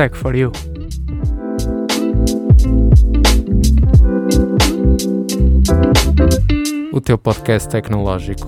[0.00, 0.50] Tech for You.
[6.90, 8.46] O teu podcast tecnológico.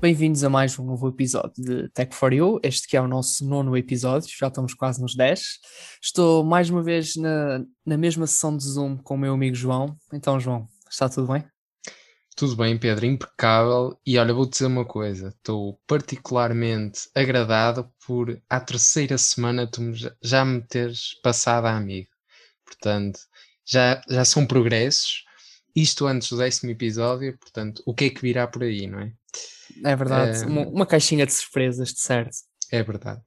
[0.00, 2.58] Bem-vindos a mais um novo episódio de Tech for You.
[2.62, 5.42] Este que é o nosso nono episódio, já estamos quase nos 10.
[6.02, 9.94] Estou mais uma vez na, na mesma sessão de Zoom com o meu amigo João.
[10.10, 11.44] Então, João, está tudo bem?
[12.36, 13.96] Tudo bem, Pedro, impecável.
[14.04, 20.44] E olha, vou dizer uma coisa: estou particularmente agradado por à terceira semana tu já
[20.44, 22.08] me teres passado a amigo.
[22.64, 23.20] Portanto,
[23.64, 25.24] já, já são progressos.
[25.76, 29.12] Isto antes do décimo episódio, portanto, o que é que virá por aí, não é?
[29.84, 30.46] É verdade, é...
[30.46, 32.36] Uma, uma, caixinha de surpresas, de certo.
[32.70, 33.20] É verdade.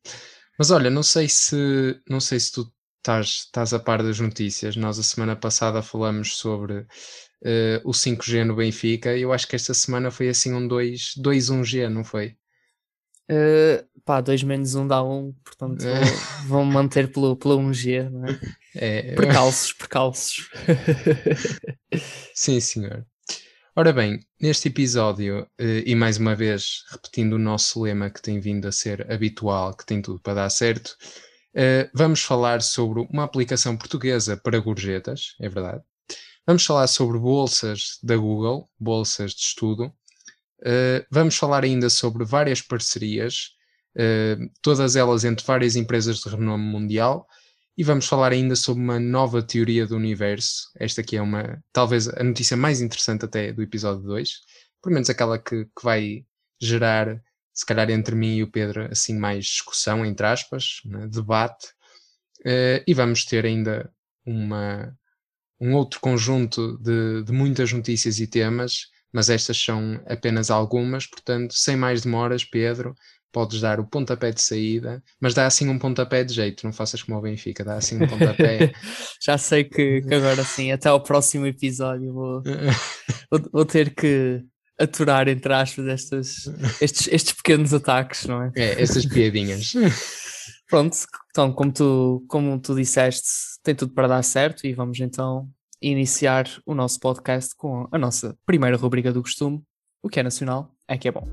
[0.58, 4.76] Mas olha, não sei se não sei se tu estás, estás a par das notícias.
[4.76, 6.86] Nós a semana passada falamos sobre
[7.44, 9.16] uh, o 5G no Benfica.
[9.18, 12.36] Eu acho que esta semana foi assim um 2, 2 1G, não foi?
[13.30, 16.00] Uh, pá, 2 menos 1 dá 1, portanto é.
[16.46, 18.40] vão manter pelo, pelo 1G, não é?
[18.76, 19.16] é.
[19.16, 20.50] Percalços, percalços.
[22.34, 23.06] Sim, senhor.
[23.76, 28.40] Ora bem, neste episódio, uh, e mais uma vez repetindo o nosso lema que tem
[28.40, 30.98] vindo a ser habitual, que tem tudo para dar certo,
[31.54, 35.84] uh, vamos falar sobre uma aplicação portuguesa para gorjetas, é verdade,
[36.48, 39.88] Vamos falar sobre bolsas da Google, bolsas de estudo.
[40.62, 43.50] Uh, vamos falar ainda sobre várias parcerias,
[43.98, 47.28] uh, todas elas entre várias empresas de renome mundial.
[47.78, 50.72] E vamos falar ainda sobre uma nova teoria do universo.
[50.80, 54.32] Esta aqui é uma, talvez a notícia mais interessante até do episódio 2.
[54.82, 56.26] Pelo menos aquela que, que vai
[56.62, 57.22] gerar,
[57.54, 61.68] se calhar entre mim e o Pedro, assim mais discussão, entre aspas, né, debate.
[62.40, 63.92] Uh, e vamos ter ainda
[64.26, 64.98] uma,
[65.60, 71.54] um outro conjunto de, de muitas notícias e temas, mas estas são apenas algumas, portanto,
[71.54, 72.94] sem mais demoras, Pedro,
[73.32, 77.04] podes dar o pontapé de saída, mas dá assim um pontapé de jeito, não faças
[77.04, 78.72] como o Benfica, dá assim um pontapé.
[79.24, 82.42] Já sei que, que, agora sim, até ao próximo episódio vou,
[83.32, 84.44] vou, vou, ter que
[84.80, 86.48] aturar, entre aspas, estes,
[86.82, 88.52] estes, estes pequenos ataques, não é?
[88.56, 89.74] É, essas piadinhas.
[90.68, 90.98] Pronto,
[91.30, 93.30] então, como tu, como tu disseste,
[93.64, 95.48] tem tudo para dar certo e vamos então
[95.82, 99.62] iniciar o nosso podcast com a nossa primeira rubrica do costume.
[100.02, 101.28] O que é nacional é que é bom.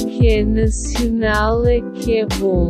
[0.00, 2.68] O que é nacional é que é bom.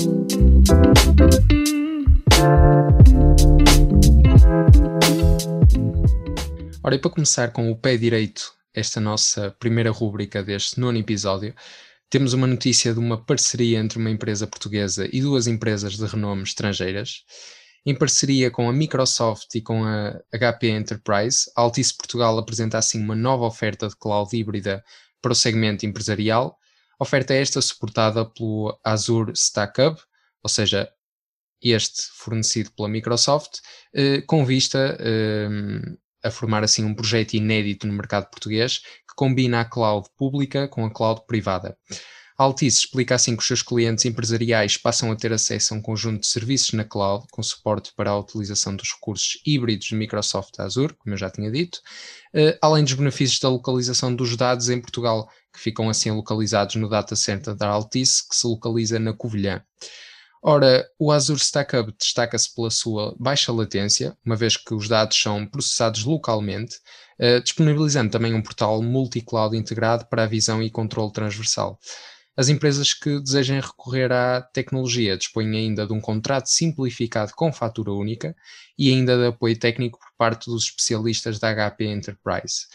[6.82, 11.54] Ora, e para começar com o pé direito esta nossa primeira rúbrica deste nono episódio,
[12.10, 16.42] temos uma notícia de uma parceria entre uma empresa portuguesa e duas empresas de renome
[16.42, 17.24] estrangeiras.
[17.86, 23.00] Em parceria com a Microsoft e com a HP Enterprise, a Altice Portugal apresenta assim
[23.00, 24.84] uma nova oferta de cloud híbrida
[25.22, 26.58] para o segmento empresarial.
[26.98, 29.96] Oferta esta suportada pelo Azure Stack Hub,
[30.42, 30.90] ou seja,
[31.62, 33.60] este fornecido pela Microsoft,
[33.94, 35.48] eh, com vista eh,
[36.22, 40.84] a formar assim um projeto inédito no mercado português que combina a cloud pública com
[40.84, 41.76] a cloud privada.
[42.40, 45.82] A Altice explica assim que os seus clientes empresariais passam a ter acesso a um
[45.82, 50.58] conjunto de serviços na cloud, com suporte para a utilização dos recursos híbridos de Microsoft
[50.58, 51.82] Azure, como eu já tinha dito,
[52.34, 56.88] uh, além dos benefícios da localização dos dados em Portugal, que ficam assim localizados no
[56.88, 59.62] data center da Altice, que se localiza na Covilhã.
[60.42, 65.20] Ora, o Azure Stack Hub destaca-se pela sua baixa latência, uma vez que os dados
[65.20, 66.76] são processados localmente,
[67.20, 71.78] uh, disponibilizando também um portal multi-cloud integrado para a visão e controle transversal.
[72.34, 77.92] As empresas que desejem recorrer à tecnologia dispõem ainda de um contrato simplificado com fatura
[77.92, 78.34] única
[78.78, 82.66] e ainda de apoio técnico por parte dos especialistas da HP Enterprise.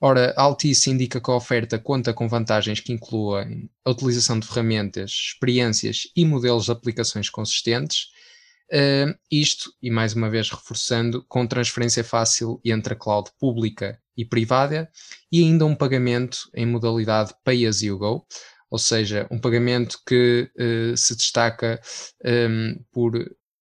[0.00, 4.46] Ora, a Altice indica que a oferta conta com vantagens que incluem a utilização de
[4.46, 8.08] ferramentas, experiências e modelos de aplicações consistentes.
[8.70, 14.24] Uh, isto, e mais uma vez reforçando, com transferência fácil entre a cloud pública e
[14.24, 14.90] privada
[15.30, 18.26] e ainda um pagamento em modalidade Pay as you go,
[18.70, 21.80] ou seja, um pagamento que uh, se destaca
[22.24, 23.12] um, por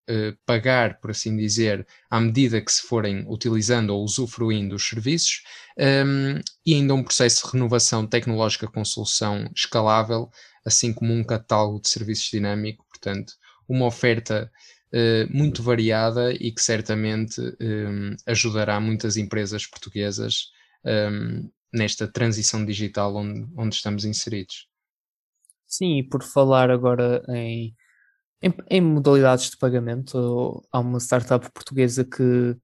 [0.07, 5.41] Uh, pagar, por assim dizer, à medida que se forem utilizando ou usufruindo os serviços,
[5.75, 10.29] um, ehm, e ainda um processo de renovação tecnológica com solução escalável,
[10.63, 13.33] assim como um catálogo de serviços dinâmico, portanto,
[13.67, 14.51] uma oferta
[14.93, 20.51] uh, muito variada e que certamente um, ehm, ajudará muitas empresas portuguesas
[20.85, 24.67] um, nesta transição digital onde, onde estamos inseridos.
[25.67, 27.75] Sim, e por falar agora em,
[28.41, 32.55] em, em, modalidades de pagamento, há uma startup portuguesa que,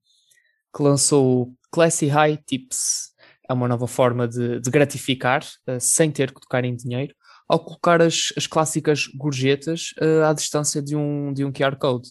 [0.74, 3.12] que lançou o Classy High Tips,
[3.48, 7.14] É uma nova forma de, de gratificar uh, sem ter que tocar em dinheiro,
[7.48, 12.08] ao colocar as, as clássicas gorjetas uh, à distância de um, de um QR Code.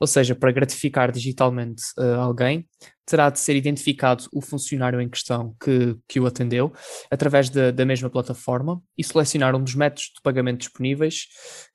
[0.00, 2.68] Ou seja, para gratificar digitalmente uh, alguém,
[3.06, 6.72] terá de ser identificado o funcionário em questão que, que o atendeu
[7.10, 11.26] através da, da mesma plataforma e selecionar um dos métodos de pagamento disponíveis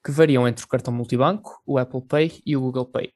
[0.03, 3.13] que variam entre o cartão multibanco, o Apple Pay e o Google Pay.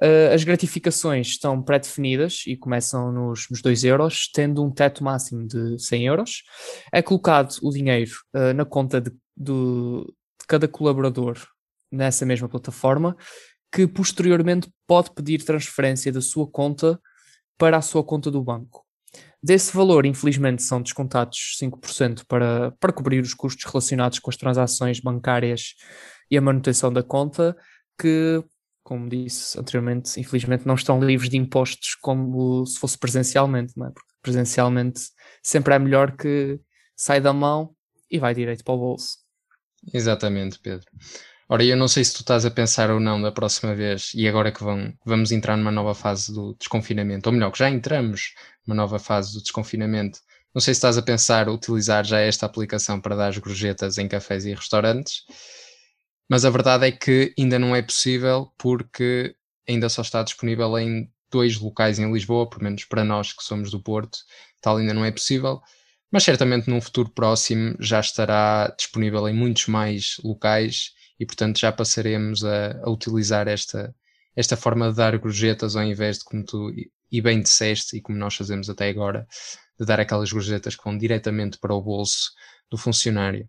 [0.00, 5.44] Uh, as gratificações estão pré-definidas e começam nos, nos 2 euros, tendo um teto máximo
[5.46, 6.42] de 100 euros.
[6.92, 10.04] É colocado o dinheiro uh, na conta de, do,
[10.40, 11.36] de cada colaborador
[11.90, 13.16] nessa mesma plataforma,
[13.72, 17.00] que posteriormente pode pedir transferência da sua conta
[17.56, 18.84] para a sua conta do banco.
[19.42, 25.00] Desse valor, infelizmente, são descontados 5% para, para cobrir os custos relacionados com as transações
[25.00, 25.74] bancárias
[26.30, 27.56] e a manutenção da conta,
[27.98, 28.42] que
[28.88, 33.90] como disse anteriormente, infelizmente não estão livres de impostos como se fosse presencialmente, não é?
[33.90, 35.10] Porque presencialmente
[35.42, 36.58] sempre é melhor que
[36.96, 37.76] sai da mão
[38.10, 39.18] e vai direito para o bolso.
[39.92, 40.86] Exatamente, Pedro.
[41.50, 44.28] Ora, eu não sei se tu estás a pensar ou não da próxima vez, e
[44.28, 48.34] agora que vão, vamos entrar numa nova fase do desconfinamento, ou melhor, que já entramos
[48.66, 50.20] numa nova fase do desconfinamento,
[50.54, 54.06] não sei se estás a pensar utilizar já esta aplicação para dar as gorjetas em
[54.06, 55.22] cafés e restaurantes,
[56.28, 59.34] mas a verdade é que ainda não é possível porque
[59.66, 63.70] ainda só está disponível em dois locais em Lisboa, pelo menos para nós que somos
[63.70, 64.18] do Porto,
[64.60, 65.60] tal ainda não é possível.
[66.10, 71.72] Mas certamente num futuro próximo já estará disponível em muitos mais locais e, portanto, já
[71.72, 73.94] passaremos a, a utilizar esta,
[74.36, 76.72] esta forma de dar gorjetas ao invés de, como tu
[77.10, 79.26] e bem disseste, e como nós fazemos até agora,
[79.78, 82.30] de dar aquelas gorjetas que vão diretamente para o bolso
[82.70, 83.48] do funcionário.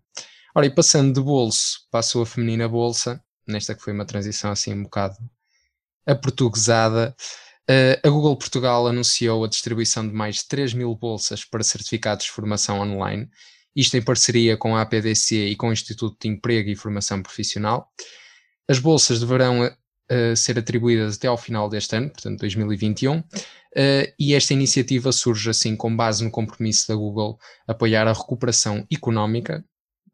[0.54, 4.72] Ora, e passando de bolso para a feminina bolsa, nesta que foi uma transição assim
[4.72, 5.16] um bocado
[6.06, 7.14] aportuguesada,
[7.68, 12.24] uh, a Google Portugal anunciou a distribuição de mais de 3 mil bolsas para certificados
[12.24, 13.28] de formação online,
[13.74, 17.88] isto em parceria com a APDC e com o Instituto de Emprego e Formação Profissional.
[18.68, 23.24] As bolsas deverão uh, ser atribuídas até ao final deste ano, portanto 2021, uh,
[24.18, 29.64] e esta iniciativa surge assim com base no compromisso da Google apoiar a recuperação económica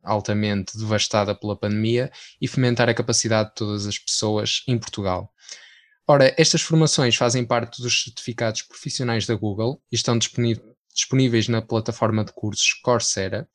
[0.03, 2.11] altamente devastada pela pandemia
[2.41, 5.33] e fomentar a capacidade de todas as pessoas em Portugal.
[6.09, 10.76] Ora, estas formações fazem parte dos certificados profissionais da Google e estão disponíveis
[11.49, 13.49] na plataforma de cursos Coursera,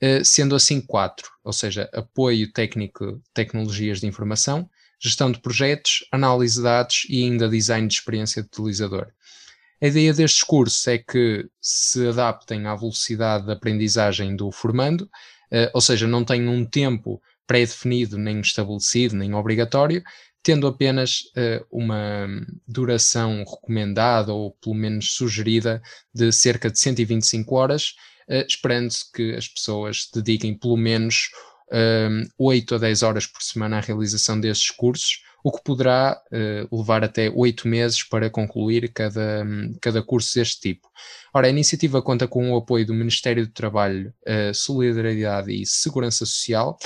[0.00, 4.68] eh, sendo assim quatro, ou seja, apoio técnico, tecnologias de informação,
[5.00, 9.08] gestão de projetos, análise de dados e ainda design de experiência de utilizador.
[9.80, 15.70] A ideia destes cursos é que se adaptem à velocidade de aprendizagem do formando, uh,
[15.74, 20.02] ou seja, não tem um tempo pré-definido, nem estabelecido, nem obrigatório,
[20.46, 22.28] tendo apenas uh, uma
[22.68, 25.82] duração recomendada ou pelo menos sugerida
[26.14, 27.96] de cerca de 125 horas,
[28.28, 31.30] uh, esperando-se que as pessoas dediquem pelo menos
[31.72, 36.76] uh, 8 a 10 horas por semana à realização desses cursos, o que poderá uh,
[36.76, 39.44] levar até oito meses para concluir cada,
[39.80, 40.88] cada curso deste tipo.
[41.34, 46.24] Ora, a iniciativa conta com o apoio do Ministério do Trabalho, uh, Solidariedade e Segurança
[46.24, 46.78] Social.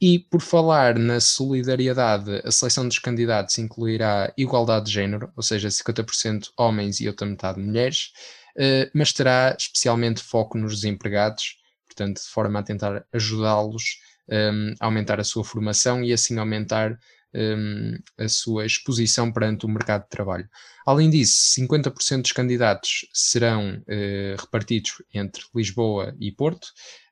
[0.00, 5.68] E por falar na solidariedade, a seleção dos candidatos incluirá igualdade de género, ou seja,
[5.68, 8.12] 50% homens e outra metade mulheres,
[8.58, 13.98] uh, mas terá especialmente foco nos desempregados, portanto, de forma a tentar ajudá-los
[14.28, 16.98] um, a aumentar a sua formação e assim aumentar
[17.36, 20.48] um, a sua exposição perante o mercado de trabalho.
[20.86, 26.64] Além disso, 50% dos candidatos serão uh, repartidos entre Lisboa e Porto,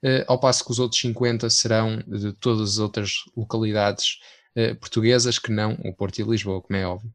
[0.02, 4.18] uh, ao passo que os outros 50% serão de todas as outras localidades
[4.56, 7.12] uh, portuguesas que não o Porto e Lisboa, como é óbvio.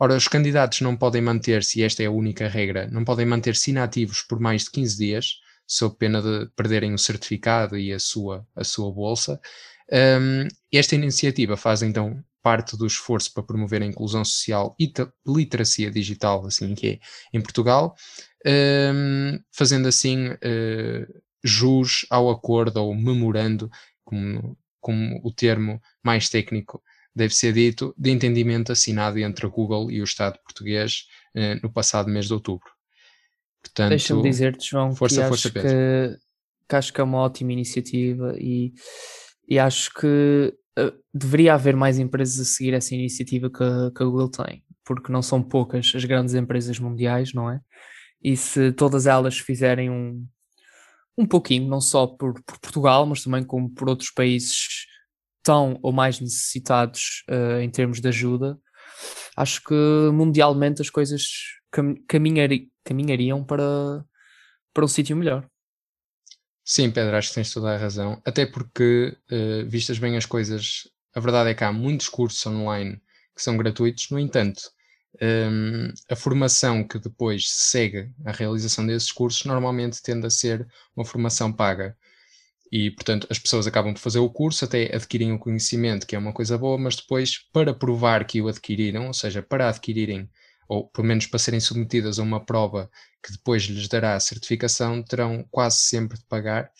[0.00, 3.70] Ora, os candidatos não podem manter-se, e esta é a única regra, não podem manter-se
[3.70, 5.26] inativos por mais de 15 dias,
[5.66, 9.38] sob pena de perderem o certificado e a sua, a sua bolsa.
[9.92, 14.92] Um, esta iniciativa faz então parte do esforço para promover a inclusão social e
[15.26, 16.98] literacia digital, assim que é,
[17.32, 17.94] em Portugal,
[18.46, 23.70] um, fazendo assim uh, jus ao acordo ou memorando,
[24.04, 26.82] como, como o termo mais técnico
[27.14, 31.72] deve ser dito, de entendimento assinado entre a Google e o Estado português uh, no
[31.72, 32.70] passado mês de outubro.
[33.88, 36.18] Deixa-me dizer-te, João, força, que, força, acho que,
[36.68, 38.72] que, acho que é uma ótima iniciativa e,
[39.48, 40.54] e acho que
[41.12, 45.12] deveria haver mais empresas a seguir essa iniciativa que a, que a Google tem, porque
[45.12, 47.60] não são poucas as grandes empresas mundiais, não é?
[48.22, 50.26] E se todas elas fizerem um,
[51.16, 54.86] um pouquinho, não só por, por Portugal, mas também como por outros países
[55.42, 58.58] tão ou mais necessitados uh, em termos de ajuda,
[59.36, 59.74] acho que
[60.12, 61.22] mundialmente as coisas
[61.70, 64.04] cam caminhari caminhariam para,
[64.72, 65.46] para um sítio melhor.
[66.70, 68.20] Sim, Pedro, acho que tens toda a razão.
[68.26, 73.00] Até porque, uh, vistas bem as coisas, a verdade é que há muitos cursos online
[73.34, 74.60] que são gratuitos, no entanto,
[75.50, 81.06] um, a formação que depois segue a realização desses cursos normalmente tende a ser uma
[81.06, 81.96] formação paga.
[82.70, 86.18] E, portanto, as pessoas acabam por fazer o curso, até adquirem o conhecimento, que é
[86.18, 90.28] uma coisa boa, mas depois, para provar que o adquiriram, ou seja, para adquirirem,
[90.68, 92.90] ou pelo menos para serem submetidas a uma prova
[93.24, 96.70] que depois lhes dará a certificação, terão quase sempre de pagar.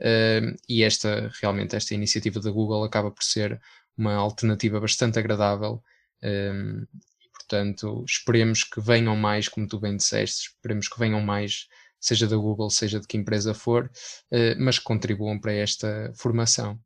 [0.00, 3.60] Uh, e esta, realmente, esta iniciativa da Google acaba por ser
[3.96, 5.82] uma alternativa bastante agradável.
[6.22, 11.66] E, portanto, esperemos que venham mais, como tu bem disseste, esperemos que venham mais
[12.02, 16.78] seja da Google, seja de que empresa for, uh, mas que contribuam para esta formação.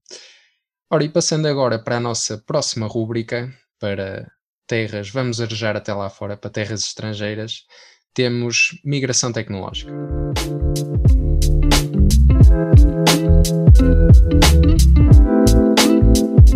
[0.91, 4.31] Ora, e passando agora para a nossa próxima rúbrica, para
[4.67, 7.65] terras, vamos arejar até lá fora, para terras estrangeiras,
[8.13, 9.93] temos migração tecnológica.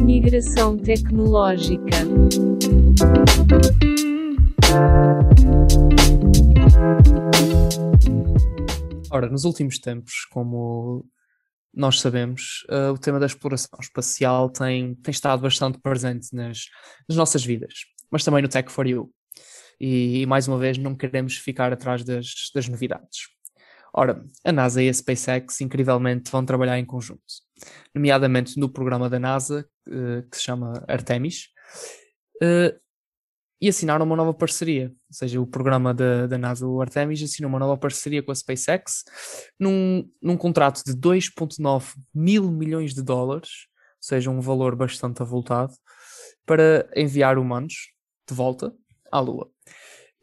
[0.01, 1.97] Migração tecnológica.
[9.13, 11.05] Ora, nos últimos tempos, como
[11.75, 16.67] nós sabemos, uh, o tema da exploração espacial tem, tem estado bastante presente nas,
[17.09, 17.75] nas nossas vidas,
[18.11, 19.13] mas também no Tech for You.
[19.81, 23.29] E, e mais uma vez, não queremos ficar atrás das, das novidades.
[23.93, 27.23] Ora, a NASA e a SpaceX incrivelmente vão trabalhar em conjunto,
[27.95, 31.49] nomeadamente no programa da NASA, uh, que se chama Artemis,
[32.43, 32.79] uh,
[33.61, 34.89] e assinaram uma nova parceria.
[34.89, 38.35] Ou seja, o programa da, da NASA, o Artemis, assinou uma nova parceria com a
[38.35, 39.05] SpaceX
[39.59, 45.75] num, num contrato de 2,9 mil milhões de dólares, ou seja, um valor bastante avultado,
[46.47, 47.75] para enviar humanos
[48.31, 48.73] de volta
[49.11, 49.51] à Lua.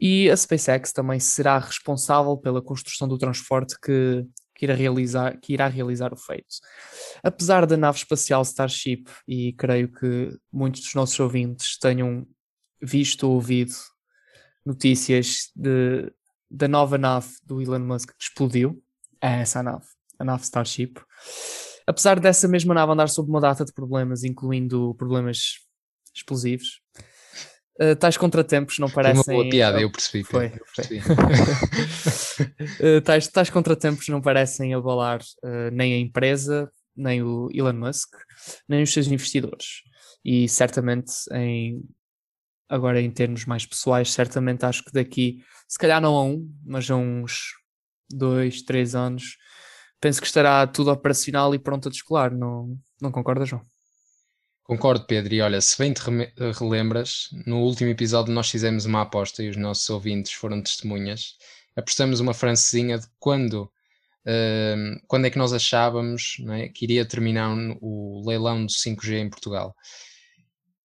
[0.00, 4.24] E a SpaceX também será responsável pela construção do transporte que,
[4.54, 6.56] que, irá, realizar, que irá realizar o feito.
[7.22, 12.26] Apesar da nave espacial Starship, e creio que muitos dos nossos ouvintes tenham
[12.80, 13.74] visto ou ouvido
[14.64, 16.12] notícias de,
[16.48, 18.80] da nova nave do Elon Musk que explodiu.
[19.20, 19.86] É essa a nave,
[20.18, 20.94] a nave Starship.
[21.84, 25.54] Apesar dessa mesma nave andar sob uma data de problemas, incluindo problemas
[26.14, 26.80] explosivos,
[27.80, 29.24] uh, tais contratempos não parecem.
[29.24, 30.24] Foi uma boa piada, eu percebi.
[30.24, 31.00] Foi, eu percebi.
[31.00, 38.14] uh, tais, tais contratempos não parecem abalar uh, nem a empresa, nem o Elon Musk,
[38.68, 39.82] nem os seus investidores.
[40.24, 41.82] E certamente em
[42.68, 46.90] Agora, em termos mais pessoais, certamente acho que daqui, se calhar não a um, mas
[46.90, 47.54] a uns
[48.10, 49.38] dois, três anos,
[49.98, 52.30] penso que estará tudo operacional e pronto a descolar.
[52.30, 53.64] Não, não concordas, João?
[54.68, 55.32] Concordo, Pedro.
[55.32, 56.02] E olha, se bem te
[56.58, 61.36] relembras, no último episódio nós fizemos uma aposta e os nossos ouvintes foram testemunhas.
[61.74, 67.56] Apostamos uma francesinha de quando, uh, quando é que nós achávamos é, que iria terminar
[67.80, 69.74] o leilão do 5G em Portugal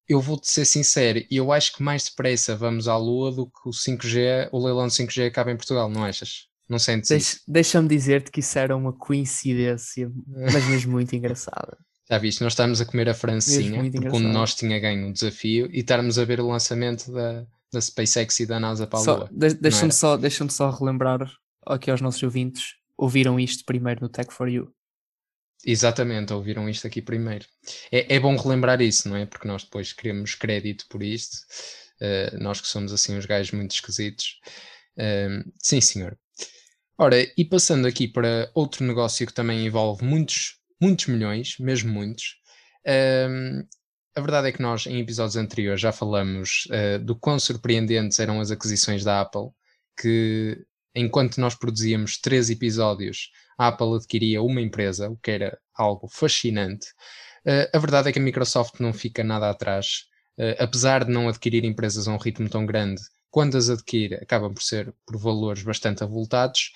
[0.07, 3.71] eu vou-te ser sincero, eu acho que mais depressa vamos à Lua do que o
[3.71, 6.47] 5G, o leilão de 5G acaba em Portugal, não achas?
[6.67, 11.77] Não sentes Deixa, Deixa-me dizer-te que isso era uma coincidência, mas mesmo muito engraçada.
[12.13, 15.67] Já viste, nós estamos a comer a francinha, porque quando nós tinha ganho o desafio
[15.73, 19.29] e estarmos a ver o lançamento da, da SpaceX e da NASA para a Lua.
[19.31, 21.27] De, Deixa-me só, deixa só relembrar
[21.65, 24.71] aqui aos nossos ouvintes, ouviram isto primeiro no Tech for You.
[25.65, 27.47] Exatamente, ouviram isto aqui primeiro.
[27.91, 29.25] É, é bom relembrar isso, não é?
[29.25, 31.37] Porque nós depois queremos crédito por isto,
[31.99, 34.39] uh, nós que somos assim uns gajos muito esquisitos.
[34.95, 36.15] Uh, sim, senhor.
[36.95, 42.35] Ora, e passando aqui para outro negócio que também envolve muitos, muitos milhões, mesmo muitos.
[42.85, 43.65] Uh,
[44.15, 48.41] a verdade é que nós, em episódios anteriores, já falamos uh, do quão surpreendentes eram
[48.41, 49.49] as aquisições da Apple,
[49.99, 50.61] que
[50.93, 56.87] enquanto nós produzíamos três episódios, a Apple adquiria uma empresa, o que era algo fascinante.
[57.45, 60.03] Uh, a verdade é que a Microsoft não fica nada atrás,
[60.37, 64.53] uh, apesar de não adquirir empresas a um ritmo tão grande, quando as adquire, acabam
[64.53, 66.71] por ser por valores bastante avultados.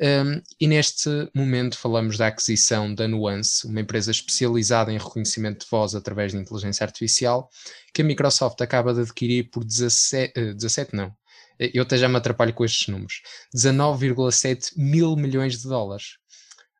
[0.00, 5.70] Um, e neste momento falamos da aquisição da Nuance, uma empresa especializada em reconhecimento de
[5.70, 7.50] voz através de inteligência artificial,
[7.92, 11.14] que a Microsoft acaba de adquirir por 17, uh, 17 não,
[11.58, 13.20] eu até já me atrapalho com estes números,
[13.54, 16.14] 19,7 mil milhões de dólares.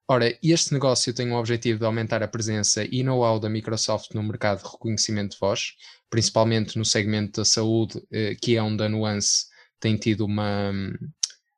[0.09, 4.23] Ora, este negócio tem o objetivo de aumentar a presença e know-how da Microsoft no
[4.23, 5.75] mercado de reconhecimento de voz,
[6.09, 9.47] principalmente no segmento da saúde, eh, que é onde a Nuance
[9.79, 10.73] tem tido uma,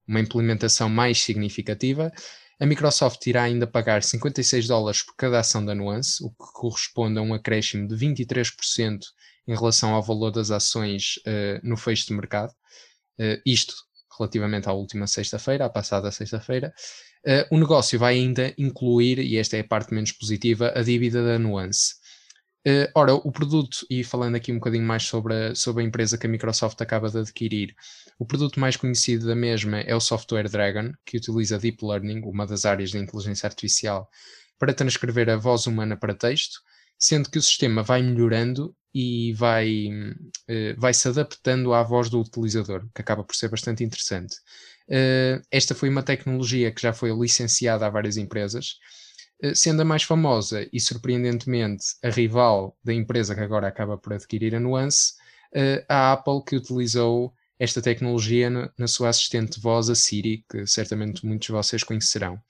[0.06, 2.12] uma implementação mais significativa.
[2.61, 7.18] A Microsoft irá ainda pagar 56 dólares por cada ação da Nuance, o que corresponde
[7.18, 9.00] a um acréscimo de 23%
[9.49, 12.52] em relação ao valor das ações uh, no fecho de mercado.
[13.18, 13.75] Uh, isto
[14.18, 16.73] relativamente à última sexta-feira, à passada sexta-feira.
[17.26, 21.25] Uh, o negócio vai ainda incluir, e esta é a parte menos positiva, a dívida
[21.25, 21.94] da Nuance.
[22.66, 26.16] Uh, ora, o produto, e falando aqui um bocadinho mais sobre a, sobre a empresa
[26.16, 27.75] que a Microsoft acaba de adquirir,
[28.19, 32.47] o produto mais conhecido da mesma é o software Dragon, que utiliza Deep Learning, uma
[32.47, 34.09] das áreas da inteligência artificial,
[34.61, 36.61] para transcrever a voz humana para texto,
[36.97, 39.88] sendo que o sistema vai melhorando e vai,
[40.49, 44.37] uh, vai se adaptando à voz do utilizador, que acaba por ser bastante interessante.
[44.88, 48.76] Uh, esta foi uma tecnologia que já foi licenciada a várias empresas
[49.55, 54.55] sendo a mais famosa e surpreendentemente a rival da empresa que agora acaba por adquirir
[54.55, 55.15] a Nuance,
[55.55, 60.67] eh, a Apple que utilizou esta tecnologia na, sua assistente de voz, a Siri, que
[60.67, 62.41] certamente muitos de vocês conhecerão.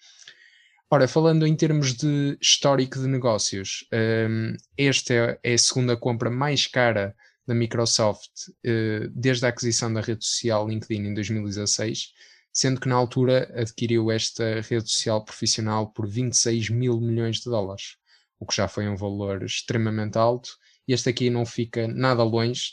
[0.90, 6.66] Ora, falando em termos de histórico de negócios, ehm, esta é, a segunda compra mais
[6.66, 7.14] cara
[7.46, 8.30] da Microsoft
[8.64, 12.12] uh, desde a aquisição da rede social LinkedIn em 2016
[12.52, 17.96] sendo que na altura adquiriu esta rede social profissional por 26 mil milhões de dólares,
[18.38, 20.50] o que já foi um valor extremamente alto.
[20.86, 22.72] E este aqui não fica nada longe,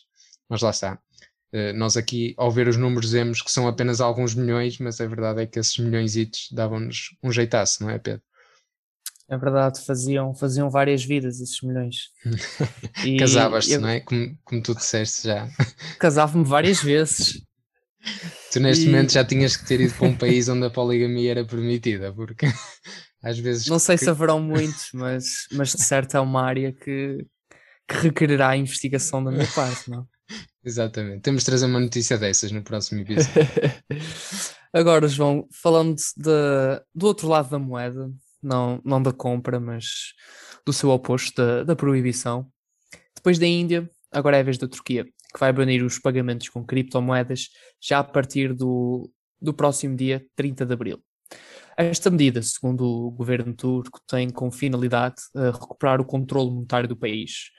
[0.49, 0.99] mas lá está.
[1.53, 5.07] Uh, nós aqui, ao ver os números, vemos que são apenas alguns milhões, mas a
[5.07, 6.13] verdade é que esses milhões
[6.51, 8.21] davam-nos um jeitaço, não é, Pedro?
[9.29, 12.09] É verdade, faziam, faziam várias vidas esses milhões.
[13.19, 13.81] Casavas-te, eu...
[13.81, 13.99] não é?
[13.99, 15.47] Como, como tu disseste já.
[15.99, 17.43] Casava-me várias vezes.
[18.51, 18.87] Tu neste e...
[18.87, 22.45] momento já tinhas que ter ido para um país onde a poligamia era permitida, porque
[23.23, 23.67] às vezes.
[23.67, 24.03] Não sei que...
[24.03, 27.25] se haverão muitos, mas, mas de certo é uma área que,
[27.87, 30.07] que requererá a investigação da minha parte, não?
[30.63, 31.21] Exatamente.
[31.21, 33.33] Temos de trazer uma notícia dessas no próximo episódio.
[34.73, 40.13] Agora, João, falando de, do outro lado da moeda, não, não da compra, mas
[40.65, 42.47] do seu oposto, da, da proibição.
[43.15, 46.65] Depois da Índia, agora é a vez da Turquia que vai banir os pagamentos com
[46.65, 47.49] criptomoedas
[47.81, 49.09] já a partir do,
[49.41, 51.03] do próximo dia 30 de abril.
[51.77, 56.97] Esta medida, segundo o governo turco, tem como finalidade uh, recuperar o controle monetário do
[56.97, 57.51] país.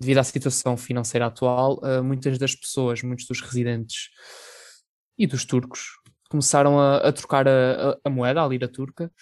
[0.00, 4.08] Devido à situação financeira atual, uh, muitas das pessoas, muitos dos residentes
[5.18, 5.88] e dos turcos
[6.30, 9.12] começaram a, a trocar a, a, moeda, a lira turca,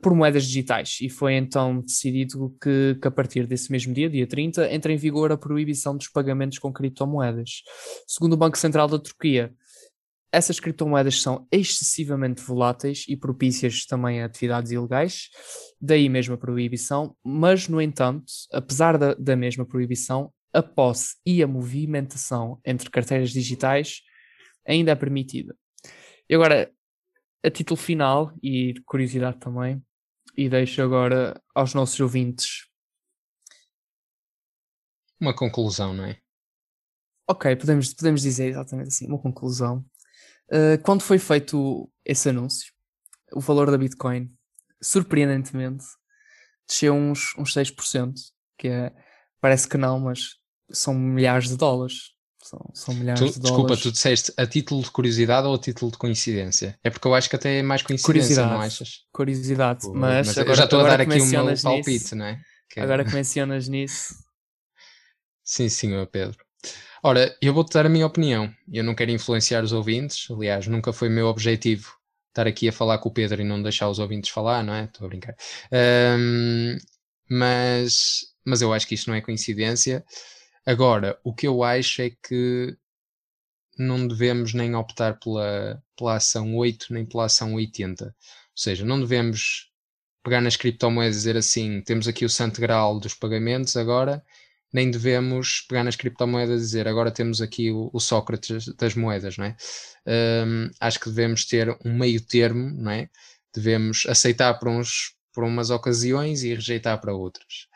[0.00, 4.26] por moedas digitais e foi então decidido que, que, a partir desse mesmo dia, dia
[4.26, 7.62] 30, entra em vigor a proibição dos pagamentos com criptomoedas.
[8.06, 9.54] Segundo o Banco Central da Turquia,
[10.32, 15.28] essas criptomoedas são excessivamente voláteis e propícias também a atividades ilegais,
[15.80, 21.42] daí mesmo a proibição, mas, no entanto, apesar da, da mesma proibição, a posse e
[21.42, 24.00] a movimentação entre carteiras digitais
[24.66, 25.54] ainda é permitida.
[26.28, 26.70] E agora,
[27.44, 29.82] a título final e curiosidade também,
[30.36, 32.72] e deixo agora aos nossos ouvintes
[35.22, 36.18] uma conclusão, não é?
[37.28, 39.84] Ok, podemos, podemos dizer exatamente assim, uma conclusão.
[40.48, 42.72] Uh, quando foi feito esse anúncio,
[43.32, 44.34] o valor da Bitcoin,
[44.82, 45.84] surpreendentemente,
[46.66, 48.14] desceu uns, uns 6%,
[48.58, 48.92] que é,
[49.40, 50.36] parece que não, mas
[50.70, 52.12] são milhares de dólares.
[52.42, 53.76] São, são milhares tu, de desculpa, dólares.
[53.78, 56.78] Desculpa, tu disseste a título de curiosidade ou a título de coincidência?
[56.82, 59.04] É porque eu acho que até é mais coincidência, não achas?
[59.12, 62.16] Curiosidade, Pô, mas, mas agora, eu já estou a dar aqui o meu palpite, nisso,
[62.16, 62.40] não é?
[62.68, 62.80] Que...
[62.80, 64.14] É- agora que mencionas nisso.
[65.44, 66.38] Sim, senhor Pedro.
[67.02, 68.52] Ora, eu vou-te dar a minha opinião.
[68.72, 71.92] Eu não quero influenciar os ouvintes, aliás, nunca foi meu objetivo
[72.28, 74.84] estar aqui a falar com o Pedro e não deixar os ouvintes falar, não é?
[74.84, 75.36] Estou a brincar.
[76.18, 76.76] Um,
[77.28, 80.04] mas, mas eu acho que isto não é coincidência.
[80.64, 82.76] Agora, o que eu acho é que
[83.78, 88.04] não devemos nem optar pela, pela ação 8 nem pela ação 80.
[88.06, 88.12] Ou
[88.54, 89.70] seja, não devemos
[90.22, 94.24] pegar nas criptomoedas e dizer assim: temos aqui o santo grau dos pagamentos agora,
[94.72, 99.36] nem devemos pegar nas criptomoedas e dizer agora temos aqui o, o Sócrates das moedas,
[99.36, 99.56] não é?
[100.46, 103.08] Um, acho que devemos ter um meio termo, não é?
[103.54, 107.66] Devemos aceitar por, uns, por umas ocasiões e rejeitar para outras.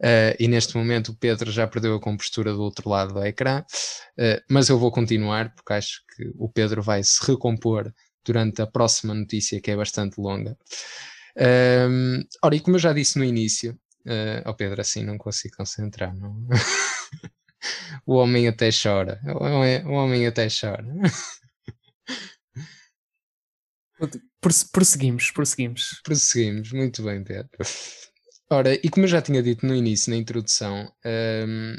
[0.00, 3.60] Uh, e neste momento o Pedro já perdeu a compostura do outro lado do ecrã,
[3.60, 7.92] uh, mas eu vou continuar porque acho que o Pedro vai se recompor
[8.24, 10.56] durante a próxima notícia que é bastante longa.
[11.88, 15.56] Um, ora, e como eu já disse no início, uh, oh Pedro, assim não consigo
[15.56, 16.46] concentrar, não?
[18.04, 20.84] o homem até chora, o homem, o homem até chora.
[24.70, 26.00] Prosseguimos, prosseguimos.
[26.04, 27.50] Prosseguimos, muito bem, Pedro.
[28.50, 31.76] Ora, e como eu já tinha dito no início, na introdução, um,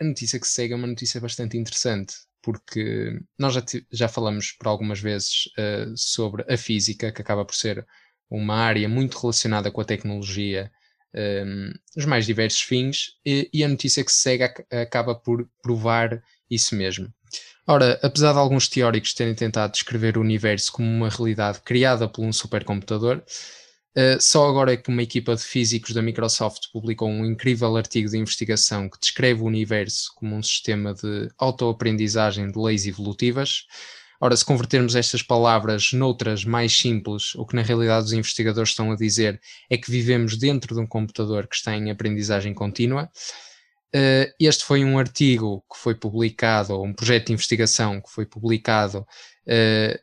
[0.00, 4.68] a notícia que segue é uma notícia bastante interessante, porque nós já, já falamos por
[4.68, 7.86] algumas vezes uh, sobre a física, que acaba por ser
[8.28, 10.70] uma área muito relacionada com a tecnologia,
[11.14, 16.22] um, os mais diversos fins, e, e, a notícia que segue ac acaba por provar
[16.50, 17.12] isso mesmo.
[17.68, 22.24] Ora, apesar de alguns teóricos terem tentado descrever o universo como uma realidade criada por
[22.24, 23.16] um supercomputador,
[23.96, 28.08] uh, só agora é que uma equipa de físicos da Microsoft publicou um incrível artigo
[28.08, 33.64] de investigação que descreve o universo como um sistema de autoaprendizagem de leis evolutivas.
[34.20, 38.92] Ora, se convertermos estas palavras noutras mais simples, o que na realidade os investigadores estão
[38.92, 43.10] a dizer é que vivemos dentro de um computador que está em aprendizagem contínua.
[43.94, 49.06] Uh, este foi um artigo que foi publicado, um projeto de investigação que foi publicado
[49.46, 49.98] uh,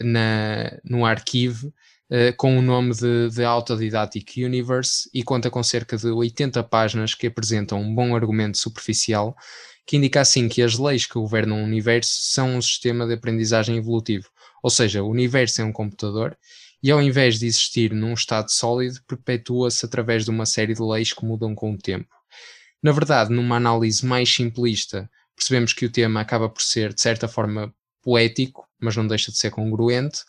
[0.00, 5.96] na, no Archive uh, com o nome de The Autodidactic Universe e conta com cerca
[5.96, 9.36] de 80 páginas que apresentam um bom argumento superficial
[9.84, 13.78] que indica assim que as leis que governam o universo são um sistema de aprendizagem
[13.78, 14.28] evolutivo,
[14.62, 16.36] ou seja, o universo é um computador
[16.82, 21.12] e ao invés de existir num estado sólido, perpetua-se através de uma série de leis
[21.12, 22.17] que mudam com o tempo.
[22.82, 27.26] Na verdade, numa análise mais simplista, percebemos que o tema acaba por ser, de certa
[27.26, 30.20] forma, poético, mas não deixa de ser congruente.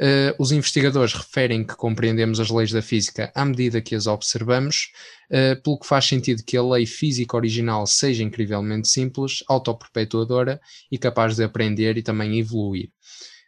[0.00, 4.90] Uh, os investigadores referem que compreendemos as leis da física à medida que as observamos,
[5.30, 10.58] uh, pelo que faz sentido que a lei física original seja incrivelmente simples, autoperpetuadora
[10.90, 12.88] e capaz de aprender e também evoluir.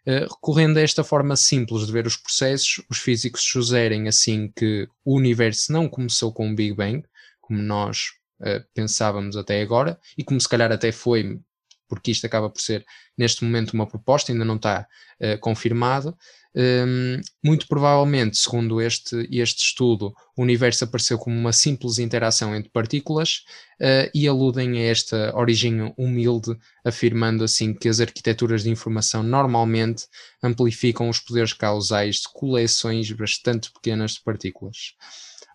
[0.07, 4.87] Uh, recorrendo a esta forma simples de ver os processos, os físicos sugerem assim que
[5.03, 7.03] o universo não começou com o Big Bang,
[7.41, 8.09] como nós
[8.43, 11.41] uh, pensávamos até agora, e como se calhar até foi,
[11.89, 12.85] porque isto acaba por ser
[13.17, 14.87] neste momento uma proposta, ainda não está
[15.21, 16.17] uh, confirmado.
[16.55, 22.69] Um, muito provavelmente, segundo este, este estudo, o universo apareceu como uma simples interação entre
[22.69, 23.43] partículas
[23.81, 30.07] uh, e aludem a esta origem humilde, afirmando assim que as arquiteturas de informação normalmente
[30.43, 34.95] amplificam os poderes causais de coleções bastante pequenas de partículas.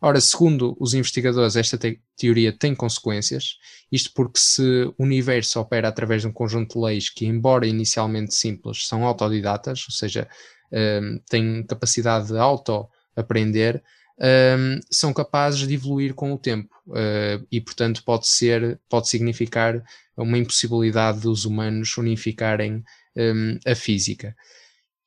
[0.02, 3.58] Ora, segundo os investigadores, esta te teoria tem consequências,
[3.92, 8.36] isto porque se o universo opera através de um conjunto de leis que, embora inicialmente
[8.36, 10.28] simples, são autodidatas, ou seja,
[10.72, 13.84] um, têm capacidade de auto-aprender,
[14.20, 19.84] um, são capazes de evoluir com o tempo uh, e, portanto, pode ser, pode significar
[20.16, 22.84] uma impossibilidade dos humanos unificarem
[23.16, 24.36] um, a física.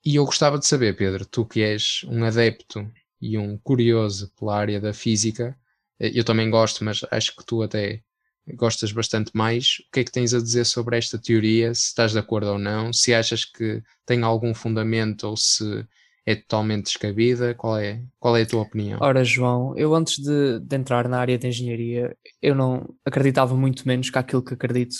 [0.04, 4.56] E eu gostava de saber, Pedro, tu que és um adepto e um curioso pela
[4.56, 5.56] área da física.
[5.98, 8.02] Eh, eu também gosto, mas acho que tu até
[8.54, 9.78] gostas bastante mais.
[9.88, 11.74] O que é que tens a dizer sobre esta teoria?
[11.74, 12.92] Se estás de acordo ou não?
[12.92, 15.86] Se achas que tem algum fundamento ou se
[16.26, 17.54] é totalmente descabida?
[17.54, 18.98] Qual é, qual é a tua opinião?
[19.00, 23.86] Ora, João, eu antes de, de entrar na área de engenharia, eu não acreditava muito
[23.86, 24.96] menos que aquilo que acredito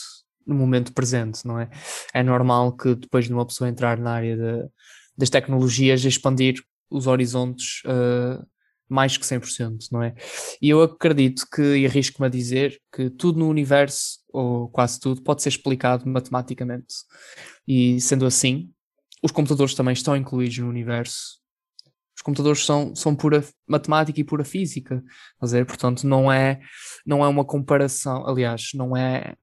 [0.47, 1.71] no momento presente, não é?
[2.13, 4.69] É normal que depois de uma pessoa entrar na área de,
[5.17, 6.55] das tecnologias, expandir
[6.91, 8.45] os horizontes uh,
[8.91, 10.15] mais que 100%, não é?
[10.61, 15.23] E eu acredito que, e arrisco-me a dizer, que tudo no universo, ou quase tudo,
[15.23, 16.95] pode ser explicado matematicamente.
[17.67, 18.71] E sendo assim,
[19.23, 21.39] os computadores também estão incluídos no universo.
[22.17, 25.03] Os computadores são, são pura matemática e pura física,
[25.39, 26.61] fazer, portanto, não é,
[27.07, 29.35] não é uma comparação, aliás, não é,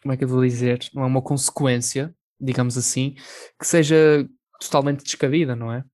[0.00, 3.16] como é que eu vou dizer, não é uma consequência, digamos assim,
[3.58, 4.26] que seja
[4.60, 5.84] totalmente descabida, não é?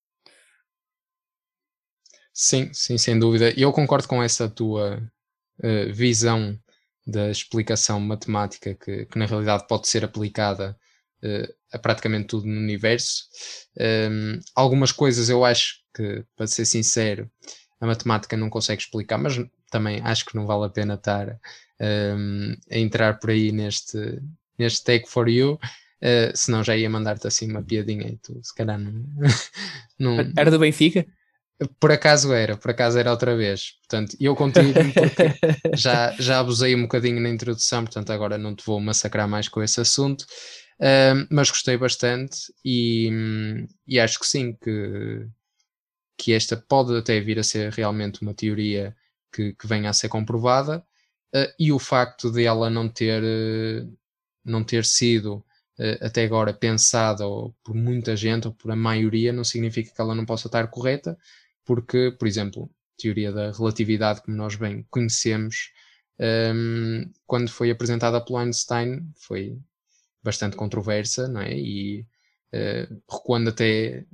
[2.33, 3.53] Sim, sim, sem dúvida.
[3.59, 5.03] E eu concordo com essa tua
[5.63, 6.59] uh, visão
[7.07, 10.77] da explicação matemática que, que, na realidade pode ser aplicada
[11.23, 13.25] uh, a praticamente tudo no universo.
[13.79, 13.83] Um,
[14.35, 17.31] ehm, algumas coisas eu acho que, para ser sincero,
[17.81, 19.35] a matemática não consegue explicar, mas
[19.71, 21.35] também acho que não vale a pena estar um,
[21.81, 24.23] ehm, a entrar por aí neste,
[24.59, 25.59] neste Take for You.
[26.03, 29.05] Uh, senão já ia mandar-te assim uma piadinha e tu se calhar não,
[29.99, 30.33] não...
[30.37, 31.07] Era do Benfica?
[31.79, 33.73] Por acaso era, por acaso era outra vez.
[33.81, 38.65] Portanto, eu contigo porque já, já abusei um bocadinho na introdução, portanto agora não te
[38.65, 40.25] vou massacrar mais com esse assunto.
[40.81, 43.09] Uh, mas gostei bastante e,
[43.87, 45.29] e acho que sim, que,
[46.19, 48.97] que esta pode até vir a ser realmente uma teoria
[49.33, 50.85] que, que venha a ser comprovada.
[51.35, 53.99] Uh, e o facto de ela não ter, uh,
[54.45, 55.45] não ter sido
[56.01, 57.25] até agora pensada
[57.65, 61.19] por muita gente ou por a maioria, não significa que ela não possa estar correta
[61.65, 65.73] porque, por exemplo, teoria da relatividade, como nós bem conhecemos,
[66.55, 69.59] um, quando foi apresentada pelo Einstein, foi
[70.23, 71.53] bastante controversa, não é?
[71.53, 72.07] E
[72.55, 74.05] uh, recuando até,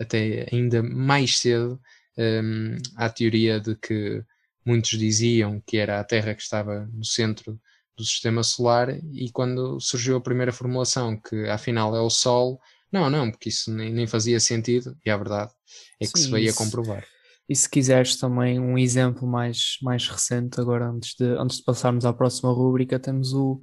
[0.00, 1.80] até ainda mais cedo
[2.18, 4.24] um, à teoria de que
[4.64, 7.60] muitos diziam que era a Terra que estava no centro
[7.96, 12.58] do sistema solar, e quando surgiu a primeira formulação, que afinal é o Sol,
[12.92, 15.52] não, não, porque isso nem, nem fazia sentido, e a verdade
[16.00, 17.04] é que Sim, se veio a comprovar.
[17.48, 22.04] E se quiseres também um exemplo mais, mais recente, agora antes de, antes de passarmos
[22.04, 23.60] à próxima rúbrica, temos o,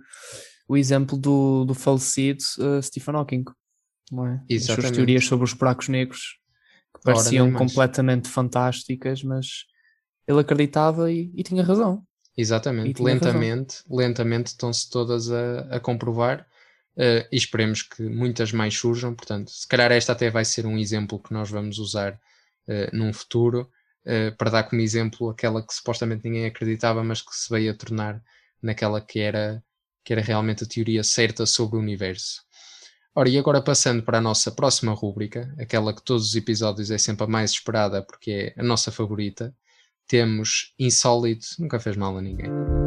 [0.67, 3.45] o exemplo do, do falecido uh, Stephen Hawking,
[4.11, 4.33] não é?
[4.33, 4.95] As suas Exatamente.
[4.95, 6.39] teorias sobre os buracos negros
[6.93, 9.47] que Ora, pareciam completamente fantásticas, mas
[10.27, 12.03] ele acreditava e, e tinha razão.
[12.35, 13.05] E Exatamente, razão.
[13.05, 16.45] lentamente, lentamente estão-se todas a, a comprovar
[16.99, 19.15] eh, e esperemos que muitas mais surjam.
[19.15, 22.19] Portanto, se calhar esta até vai ser um exemplo que nós vamos usar
[22.67, 23.71] eh, num futuro
[24.05, 27.75] eh, para dar como exemplo aquela que supostamente ninguém acreditava, mas que se veio a
[27.75, 28.21] tornar
[28.61, 29.63] naquela que era,
[30.03, 32.41] que era realmente a teoria certa sobre o universo.
[33.15, 36.97] Ora, e agora passando para a nossa próxima rúbrica, aquela que todos os episódios é
[36.97, 39.55] sempre a mais esperada porque é a nossa favorita,
[40.07, 42.78] temos Insólito, nunca fez mal a ninguém.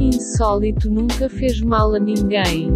[0.00, 2.68] Insólito nunca fez mal a ninguém.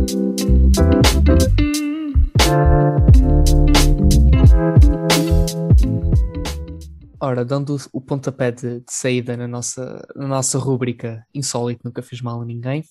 [7.20, 12.20] Ora, dando o pontapé de, de saída na nossa, na nossa rúbrica Insólito Nunca Fez
[12.20, 12.82] Mal a Ninguém,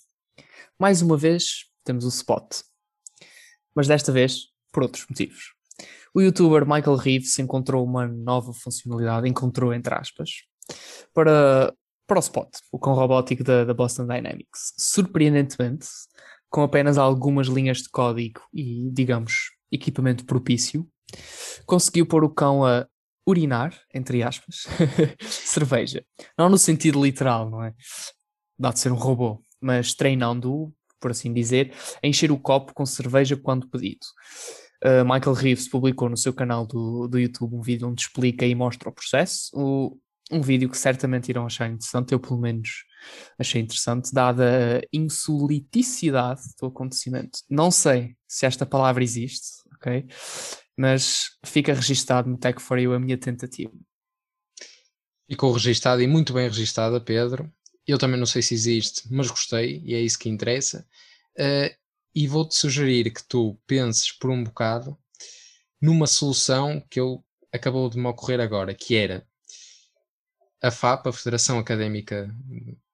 [0.79, 2.61] mais uma vez temos o spot.
[3.75, 5.53] Mas desta vez por outros motivos.
[6.13, 10.29] O youtuber Michael Reeves encontrou uma nova funcionalidade, encontrou entre aspas,
[11.13, 11.73] para,
[12.07, 14.73] para o spot, o cão robótico da, da Boston Dynamics.
[14.77, 15.87] Surpreendentemente,
[16.49, 20.87] com apenas algumas linhas de código e, digamos, equipamento propício,
[21.65, 22.85] conseguiu pôr o cão a
[23.25, 24.67] urinar, entre aspas,
[25.21, 26.03] cerveja.
[26.37, 27.73] Não no sentido literal, não é?
[28.59, 32.85] Dá de ser um robô, mas treinando-o, por assim dizer, a encher o copo com
[32.85, 34.05] cerveja quando pedido.
[34.83, 38.55] Uh, Michael Reeves publicou no seu canal do, do YouTube um vídeo onde explica e
[38.55, 39.51] mostra o processo.
[39.53, 39.97] O,
[40.31, 42.85] um vídeo que certamente irão achar interessante, eu pelo menos
[43.37, 47.39] achei interessante, dada a insoliticidade do acontecimento.
[47.49, 50.05] Não sei se esta palavra existe, ok?
[50.77, 53.73] Mas fica registado no Tech for You a minha tentativa.
[55.29, 57.51] Ficou registada e muito bem registada, Pedro.
[57.87, 60.85] Eu também não sei se existe, mas gostei e é isso que interessa.
[61.37, 61.73] Uh,
[62.13, 64.97] e vou-te sugerir que tu penses por um bocado
[65.81, 69.25] numa solução que eu acabou de me ocorrer agora, que era
[70.61, 72.33] a FAP, a Federação Académica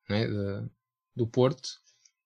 [0.10, 0.69] né, de,
[1.15, 1.69] do Porto,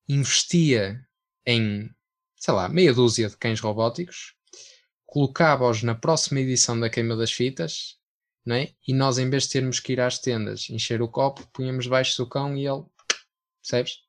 [0.08, 1.06] investia
[1.46, 1.90] em,
[2.36, 4.36] sei lá, meia dúzia de cães robóticos,
[5.06, 7.98] colocava-os na próxima edição da Queima das Fitas,
[8.50, 8.74] é?
[8.88, 12.18] e nós, em vez de termos que ir às tendas, encher o copo, punhamos debaixo
[12.18, 12.84] do cão e ele.
[13.62, 14.00] Percebes?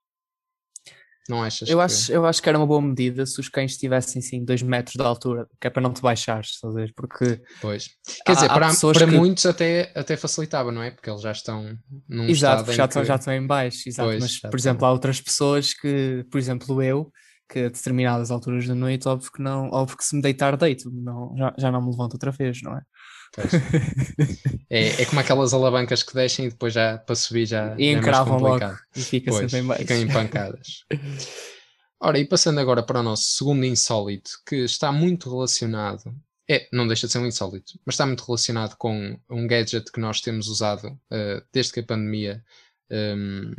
[1.28, 1.84] Não achas Eu que...
[1.84, 4.94] acho, eu acho que era uma boa medida se os cães tivessem assim 2 metros
[4.96, 6.92] de altura, que é para não te baixares, ver?
[6.96, 7.90] Porque Pois.
[8.26, 10.90] Quer Há- dizer, há para, para que- muitos até, até facilitava, não é?
[10.90, 12.90] Porque eles já estão num Exato, já, que...
[12.90, 14.08] estão, já estão em baixo, exato.
[14.08, 17.12] Pois, mas, por exemplo, há outras pessoas que, por exemplo, eu,
[17.48, 20.90] que a determinadas alturas da noite, óbvio que não, óbvio que se me deitar, deito,
[20.90, 22.82] não, já, já não me levanto outra vez, não é?
[24.68, 27.92] É, é como aquelas alavancas que deixam e depois já para subir já, E é
[27.92, 28.78] mais encravam logo complicado.
[28.96, 29.82] e fica Pois, sempre em baixo.
[29.82, 30.84] ficam empancadas.
[32.00, 36.14] Ora, e passando agora para o nosso segundo insólito, que está muito relacionado,
[36.50, 40.00] é, não deixa de ser um insólito, mas está muito relacionado com um gadget que
[40.00, 42.42] nós temos usado eh, desde que a pandemia
[42.90, 43.52] ehm,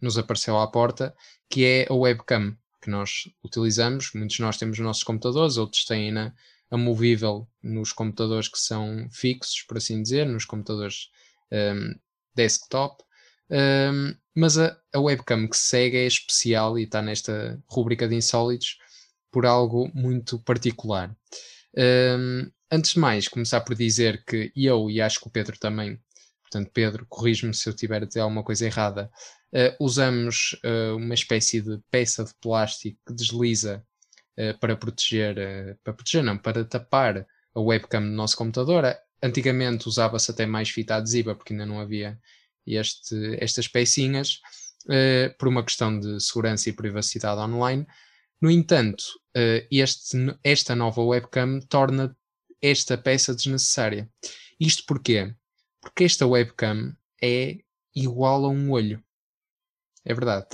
[0.00, 1.14] nos apareceu à porta,
[1.48, 4.12] que é a webcam que nós utilizamos.
[4.14, 6.32] Muitos de nós temos nos nossos computadores, outros têm na
[6.70, 11.10] amovível nos computadores que são fixos, por assim dizer, nos computadores
[11.50, 11.94] ehm,
[12.34, 13.02] desktop.
[13.50, 18.78] Um, mas a, a webcam que segue é especial e está nesta rubrica de insólitos
[19.30, 21.14] por algo muito particular.
[21.76, 26.00] Um, antes de mais, começar por dizer que eu e acho que o Pedro também,
[26.42, 29.10] portanto, Pedro, corrige-me se eu tiver a dizer alguma coisa errada,
[29.52, 33.84] uh, usamos uh, uma espécie de peça de plástico que desliza
[34.38, 38.84] uh, para proteger, para proteger, não, para tapar a webcam do nosso computador.
[39.22, 42.18] Antigamente usava-se até mais fita adesiva porque ainda não havia
[42.66, 44.40] este, estas pecinhas
[45.38, 47.86] por uma questão de segurança e privacidade online.
[48.40, 49.04] No entanto,
[49.70, 52.14] este, esta nova webcam torna
[52.60, 54.08] esta peça desnecessária.
[54.60, 55.34] Isto porquê?
[55.80, 57.58] Porque esta webcam é
[57.94, 59.02] igual a um olho.
[60.06, 60.46] É verdade.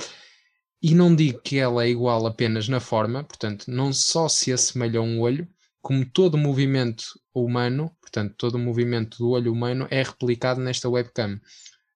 [0.82, 4.98] E não digo que ela é igual apenas na forma, portanto, não só se assemelha
[4.98, 5.46] a um olho,
[5.80, 10.88] como todo o movimento humano, portanto, todo o movimento do olho humano é replicado nesta
[10.88, 11.40] webcam.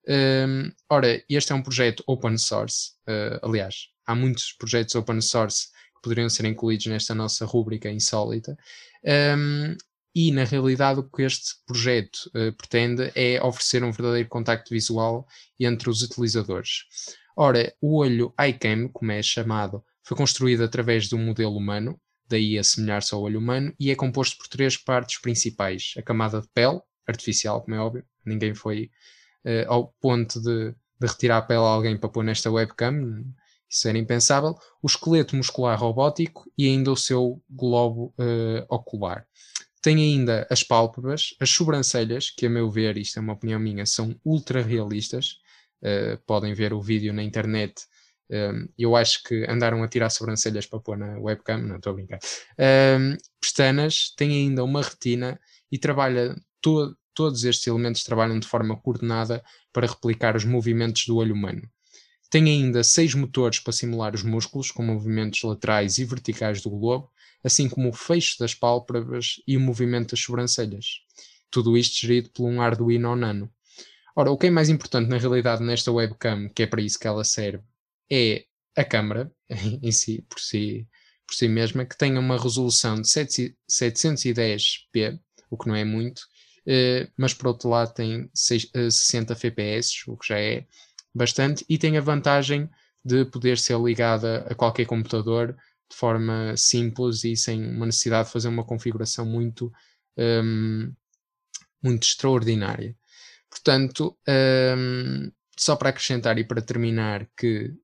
[0.08, 2.92] Um, ora, este é um projeto open source.
[3.08, 5.66] Uh, aliás, há muitos projetos open source
[5.96, 8.56] que poderiam ser incluídos nesta nossa rúbrica insólita.
[9.04, 9.76] Um,
[10.14, 15.26] e, na realidade, o que este projeto uh, pretende é oferecer um verdadeiro contacto visual
[15.58, 16.84] entre os utilizadores.
[17.36, 22.58] Ora, o olho iCam, como é chamado, foi construído através de um modelo humano, daí
[22.58, 26.80] assemelhar-se ao olho humano, e é composto por três partes principais: a camada de pele,
[27.06, 28.90] artificial, como é óbvio, ninguém foi
[29.44, 33.24] uh, ao ponto de, de, retirar a pele a alguém para pôr nesta webcam,
[33.68, 39.26] isso era impensável, o esqueleto muscular robótico e ainda o seu globo uh, ocular.
[39.82, 43.84] Tem ainda as pálpebras, as sobrancelhas, que a meu ver, isto é uma opinião minha,
[43.86, 45.38] são ultra realistas.
[45.82, 47.74] Uh, podem ver o vídeo na internet.
[48.30, 51.94] Um, eu acho que andaram a tirar sobrancelhas para pôr na webcam, não estou a
[51.94, 52.18] brincar.
[52.58, 55.38] Um, pestanas, tem ainda uma retina
[55.70, 61.16] e trabalha to todos estes elementos trabalham de forma coordenada para replicar os movimentos do
[61.16, 61.62] olho humano.
[62.28, 67.10] Tem ainda seis motores para simular os músculos, com movimentos laterais e verticais do globo,
[67.42, 71.00] assim como o fecho das pálpebras e o movimento das sobrancelhas.
[71.50, 73.50] Tudo isto gerido por um Arduino Nano.
[74.18, 77.06] Ora, o que é mais importante na realidade nesta webcam, que é para isso que
[77.06, 77.62] ela serve,
[78.10, 79.30] é a câmera
[79.82, 80.88] em si, por si,
[81.26, 86.22] por si mesma, que tenha uma resolução de 710p, o que não é muito,
[86.66, 90.66] eh, mas por outro lado tem 60 fps, o que já é
[91.14, 92.70] bastante, e tem a vantagem
[93.04, 95.54] de poder ser ligada a qualquer computador
[95.90, 99.70] de forma simples e sem uma necessidade de fazer uma configuração muito,
[100.16, 100.92] um,
[101.82, 102.96] muito extraordinária.
[103.50, 107.74] Portanto, um, só para acrescentar e para terminar que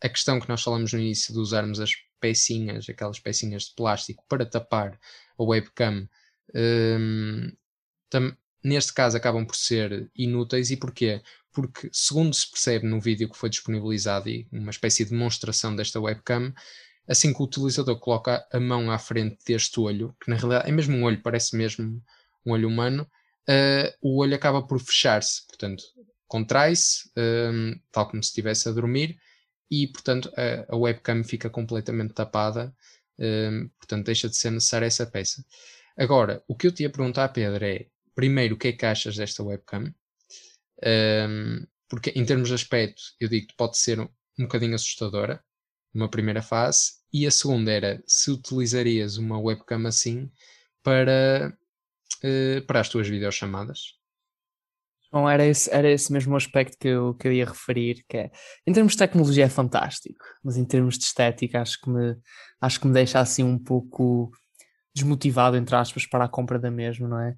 [0.00, 4.24] a questão que nós falamos no início de usarmos as pecinhas, aquelas pecinhas de plástico
[4.28, 4.98] para tapar
[5.38, 6.08] a webcam,
[6.54, 7.52] um,
[8.62, 10.70] neste caso acabam por ser inúteis.
[10.70, 11.22] E porquê?
[11.52, 16.00] Porque, segundo se percebe no vídeo que foi disponibilizado e uma espécie de demonstração desta
[16.00, 16.52] webcam,
[17.08, 20.72] assim que o utilizador coloca a mão à frente deste olho, que na realidade é
[20.72, 22.02] mesmo um olho, parece mesmo
[22.44, 23.08] um olho humano,
[23.48, 25.82] uh, o olho acaba por fechar-se, portanto,
[26.26, 29.18] contrai-se, um, tal como se estivesse a dormir,
[29.70, 32.74] e portanto a, a webcam fica completamente tapada,
[33.18, 35.44] um, portanto deixa de ser necessária essa peça.
[35.96, 39.16] Agora, o que eu te ia perguntar, Pedro, é primeiro o que é que achas
[39.16, 39.92] desta webcam?
[40.84, 44.08] Um, porque em termos de aspecto, eu digo que pode ser um,
[44.38, 45.42] um bocadinho assustadora,
[45.92, 50.30] uma primeira fase, e a segunda era se utilizarias uma webcam assim
[50.82, 51.56] para,
[52.24, 53.98] uh, para as tuas videochamadas.
[55.10, 58.30] Bom, era esse, era esse mesmo aspecto que eu, que eu ia referir, que é,
[58.66, 62.14] em termos de tecnologia é fantástico, mas em termos de estética acho que me,
[62.60, 64.30] acho que me deixa assim um pouco
[64.94, 67.34] desmotivado, entre aspas, para a compra da mesma, não é?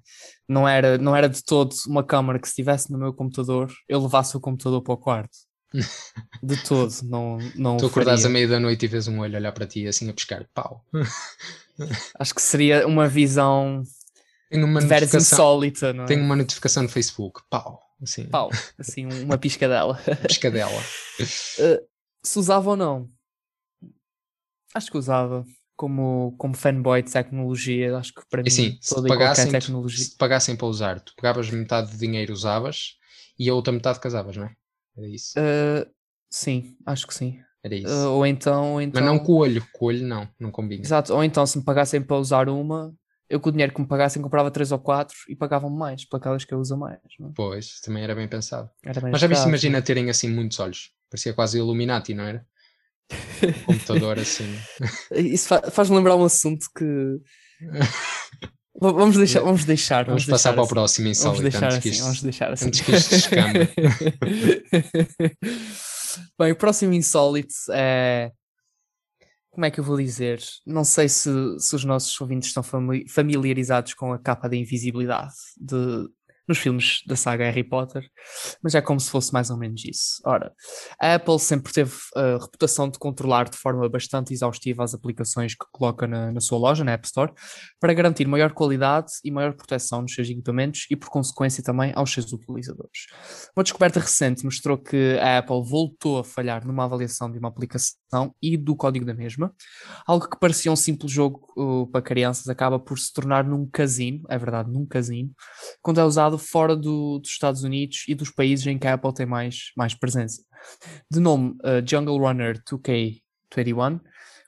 [0.49, 4.01] Não era, não era de todo uma câmara que se estivesse no meu computador, eu
[4.01, 5.37] levasse o computador para o quarto.
[6.43, 9.53] De todo, não, não Tu acordares à meia da noite e vês um olho olhar
[9.53, 10.83] para ti assim a pescar, pau.
[12.19, 13.81] Acho que seria uma visão
[14.51, 16.07] Tenho uma veras insólita, não é?
[16.07, 17.81] Tenho uma notificação no Facebook, pau.
[18.01, 18.27] Assim.
[18.27, 19.97] Pau, assim, uma piscadela.
[20.27, 20.77] piscadela.
[20.77, 21.87] uh,
[22.21, 23.09] se usava ou não?
[24.73, 25.45] Acho que usava.
[25.77, 30.05] Como, como fanboy de tecnologia, acho que para assim, mim toda se pagassem, tecnologia.
[30.05, 32.97] Se pagassem para usar, tu pegavas metade do dinheiro, usavas
[33.39, 34.53] e a outra metade casavas, não é?
[34.95, 35.33] Era isso.
[35.39, 35.89] Uh,
[36.29, 37.39] sim, acho que sim.
[37.63, 37.87] Era isso.
[37.87, 39.01] Uh, ou, então, ou então.
[39.01, 40.83] Mas não com o olho, com o olho não, não combina.
[40.83, 42.93] Exato, ou então se me pagassem para usar uma,
[43.31, 46.43] eu com o dinheiro que me pagassem comprava três ou quatro e pagavam mais aquelas
[46.43, 46.99] que eu uso mais.
[47.17, 47.29] Não?
[47.29, 47.31] É?
[47.33, 48.69] Pois, também era bem pensado.
[48.85, 50.91] Era bem Mas já viste, imagina terem assim muitos olhos.
[51.09, 52.45] Parecia quase Illuminati, não era?
[53.65, 54.53] Computador assim.
[55.15, 57.19] Isso faz-me lembrar um assunto que.
[58.79, 60.05] Vamos deixar, vamos deixar.
[60.05, 60.71] Vamos, vamos passar deixar para assim.
[60.71, 61.41] o próximo insólito.
[61.41, 62.65] Vamos deixar assim, isto, vamos deixar assim.
[62.67, 63.69] Antes que isto descambe.
[66.39, 68.31] Bem, o próximo insólito é.
[69.51, 70.41] Como é que eu vou dizer?
[70.65, 72.63] Não sei se, se os nossos ouvintes estão
[73.09, 76.07] familiarizados com a capa da invisibilidade de,
[76.51, 78.05] nos filmes da saga Harry Potter,
[78.61, 80.21] mas é como se fosse mais ou menos isso.
[80.25, 80.53] Ora,
[81.01, 85.65] a Apple sempre teve a reputação de controlar de forma bastante exaustiva as aplicações que
[85.71, 87.31] coloca na, na sua loja, na App Store,
[87.79, 92.11] para garantir maior qualidade e maior proteção nos seus equipamentos e, por consequência, também aos
[92.11, 93.07] seus utilizadores.
[93.55, 98.35] Uma descoberta recente mostrou que a Apple voltou a falhar numa avaliação de uma aplicação
[98.41, 99.53] e do código da mesma.
[100.05, 104.23] Algo que parecia um simples jogo uh, para crianças acaba por se tornar num casino,
[104.29, 105.31] é verdade, num casino,
[105.81, 109.13] quando é usado fora do, dos Estados Unidos e dos países em que a Apple
[109.13, 110.43] tem mais, mais presença.
[111.09, 113.99] De nome uh, Jungle Runner 2K21,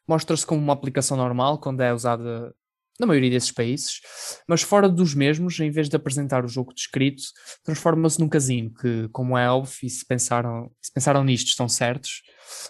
[0.07, 2.53] mostra-se como uma aplicação normal quando é usada
[2.99, 4.01] na maioria desses países,
[4.47, 7.23] mas fora dos mesmos, em vez de apresentar o jogo descrito,
[7.63, 12.21] transforma-se num casino que, como é óbvio, e se pensaram, se pensaram nisto, estão certos,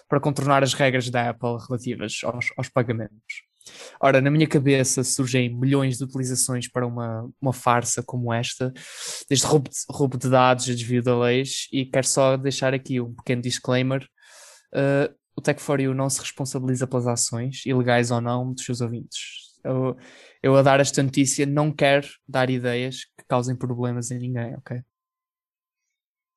[0.08, 3.44] para contornar as regras da Apple relativas aos, aos pagamentos.
[4.00, 8.72] Ora, na minha cabeça surgem milhões de utilizações para uma, uma farsa como esta,
[9.28, 13.00] desde roubo de, roubo de dados a desvio da leis, e quero só deixar aqui
[13.00, 14.06] um pequeno disclaimer.
[14.72, 19.44] Uh, o Tech4U não se responsabiliza pelas ações, ilegais ou não, dos seus ouvintes.
[19.64, 19.96] Eu,
[20.42, 24.82] eu a dar esta notícia não quero dar ideias que causem problemas em ninguém, ok?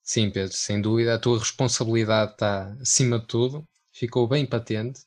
[0.01, 1.15] Sim, Pedro, sem dúvida.
[1.15, 5.01] A tua responsabilidade está acima de tudo, ficou bem patente.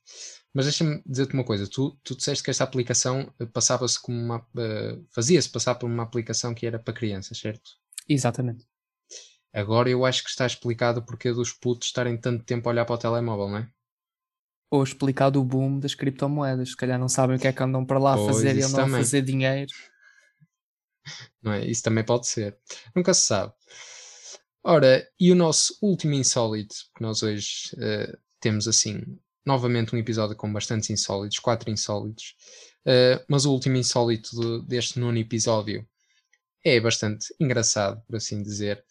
[0.52, 4.38] Mas deixa-me dizer-te uma coisa: tu, tu disseste que esta aplicação eh, passava-se como uma.
[4.38, 7.70] Uh, fazia-se passar por uma aplicação que era para crianças, certo?
[8.08, 8.66] Exatamente.
[9.52, 12.94] Agora eu acho que está explicado porque dos putos estarem tanto tempo a olhar para
[12.94, 13.68] o telemóvel, não é?
[14.70, 16.70] Ou explicado o boom das criptomoedas.
[16.70, 18.86] Se calhar não sabem o que é que andam para lá Pois, fazer e andam
[18.86, 19.72] a fazer dinheiro.
[21.42, 21.66] Não é?
[21.66, 22.56] Isso também pode ser.
[22.94, 23.52] Nunca se sabe.
[24.62, 30.36] Ora, e o nosso último insólito, que nós hoje eh, temos assim, novamente um episódio
[30.36, 32.34] com bastantes insólitos, quatro insólitos,
[32.86, 35.86] eh, mas o último insólito de- deste nono episódio
[36.64, 38.84] é bastante engraçado, por assim dizer.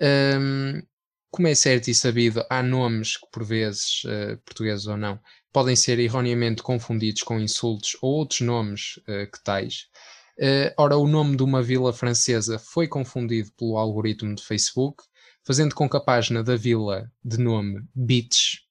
[0.00, 0.82] Ahm,
[1.30, 5.18] como é certo e sabido, há nomes que, por vezes, eh, portugueses ou não,
[5.52, 9.86] podem ser erroneamente confundidos com insultos ou outros nomes eh, que tais.
[10.38, 15.04] Eh, ora, o nome de uma vila francesa foi confundido pelo algoritmo de Facebook,
[15.44, 18.62] fazendo com que a página da vila de nome Beach,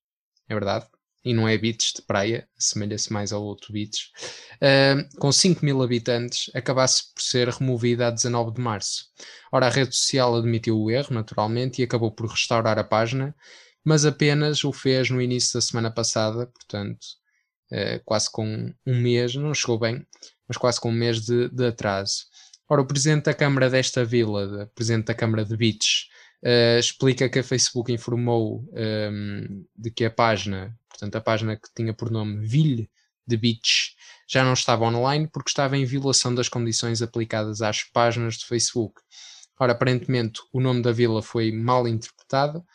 [0.47, 0.85] é verdade,
[1.23, 4.11] e não é Beach de praia, assemelha-se mais ao outro Beach,
[4.59, 9.05] eh, com 5 mil habitantes, acabasse por ser removida a 19 de março.
[9.51, 13.35] Ora, a rede social admitiu o erro, naturalmente, e acabou por restaurar a página,
[13.83, 17.05] mas apenas o fez no início da semana passada, portanto,
[17.71, 20.05] eh, quase com um mês, não chegou bem,
[20.47, 22.25] mas quase com um mês de, de atraso.
[22.67, 26.09] Ora, o presidente da Câmara desta vila, o presidente da Câmara de Beach,
[26.43, 31.69] eh, explica que a Facebook informou ehm, de que a página, portanto, a página que
[31.75, 32.89] tinha por nome Ville
[33.27, 33.95] de Beach,
[34.27, 39.01] já não estava online porque estava em violação das condições aplicadas às páginas de Facebook.
[39.59, 42.65] Ora, aparentemente o nome da vila foi mal interpretado.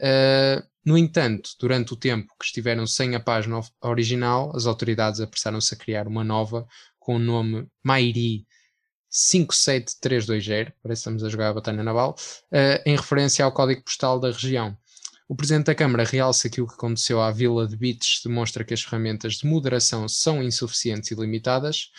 [0.00, 5.72] Uh, no entanto, durante o tempo que estiveram sem a página original, as autoridades apressaram-se
[5.72, 6.66] a criar uma nova
[6.98, 8.44] com o nome Mairi
[9.12, 12.16] 57320, parece que estamos a jogar a Batalha Naval,
[12.50, 14.76] uh, em referência ao código postal da região.
[15.28, 18.74] O Presidente da Câmara realça que o que aconteceu à Vila de Beach demonstra que
[18.74, 21.90] as ferramentas de moderação são insuficientes e limitadas,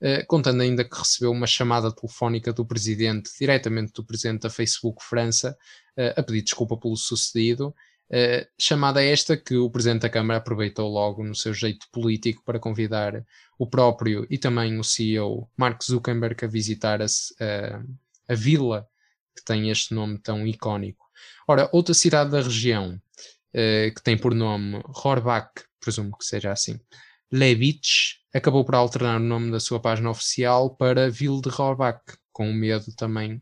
[0.00, 5.02] eh, contando ainda que recebeu uma chamada telefónica do Presidente, diretamente do Presidente da Facebook
[5.02, 5.56] França,
[5.96, 7.74] eh, a pedir desculpa pelo sucedido.
[8.10, 12.58] Eh, chamada esta que o Presidente da Câmara aproveitou logo no seu jeito político para
[12.58, 13.24] convidar
[13.58, 17.06] o próprio e também o CEO Mark Zuckerberg a visitar a,
[18.28, 18.86] a- vila
[19.36, 21.06] que tem este nome tão icónico.
[21.48, 23.00] Ora, outra cidade da região
[23.52, 25.50] eh, que tem por nome Rohrbach,
[25.80, 26.78] presumo que seja assim,
[27.30, 32.00] Levitch, acabou por alternar o nome da sua página oficial para Ville de Rohrbach,
[32.32, 33.40] com medo também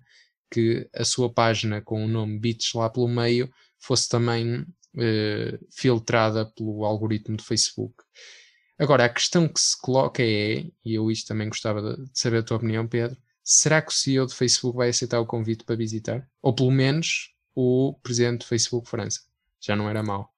[0.51, 3.51] que a sua página com o nome Beach lá pelo meio
[3.81, 4.67] fosse também
[4.99, 7.95] eh, filtrada pelo algoritmo do Facebook.
[8.79, 12.43] Agora, a questão que se coloca é, e eu isto também gostava de saber a
[12.43, 16.27] tua opinião, Pedro, será que o CEO do Facebook vai aceitar o convite para visitar?
[16.41, 19.21] Ou pelo menos o presidente do Facebook França?
[19.61, 20.31] Já não era mau.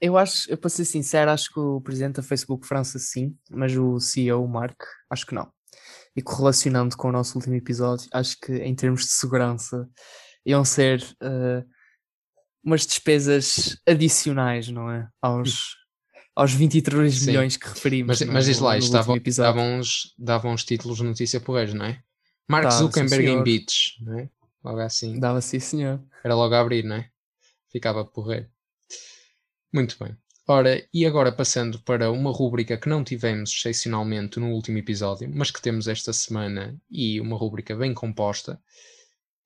[0.00, 3.76] Eu acho, eu para ser sincero, acho que o presidente da Facebook França sim, mas
[3.76, 5.50] o CEO, o Mark, acho que não.
[6.16, 9.88] E correlacionando com o nosso último episódio, acho que em termos de segurança
[10.44, 11.64] iam ser eh,
[12.62, 15.08] umas despesas adicionais, não é?
[15.20, 15.76] Aos,
[16.34, 17.26] aos 23 Sim.
[17.26, 18.08] milhões que referimos.
[18.18, 21.74] Mas, no- mas diz lá, isto último dava, uns, dava uns títulos de notícia porreiros,
[21.74, 22.02] não é?
[22.48, 23.42] Mark Dava, Zuckerberg em.
[23.42, 24.28] Beach, não é?
[24.64, 25.18] Logo assim.
[25.18, 26.02] Dava sim, senhor.
[26.24, 27.08] Era logo a abrir, não é?
[27.70, 28.46] Ficava porreiro.
[29.72, 30.16] Muito bem.
[30.48, 35.50] Ora, e agora passando para uma rúbrica que não tivemos excepcionalmente no último episódio, mas
[35.52, 38.60] que temos esta semana e uma rúbrica bem composta.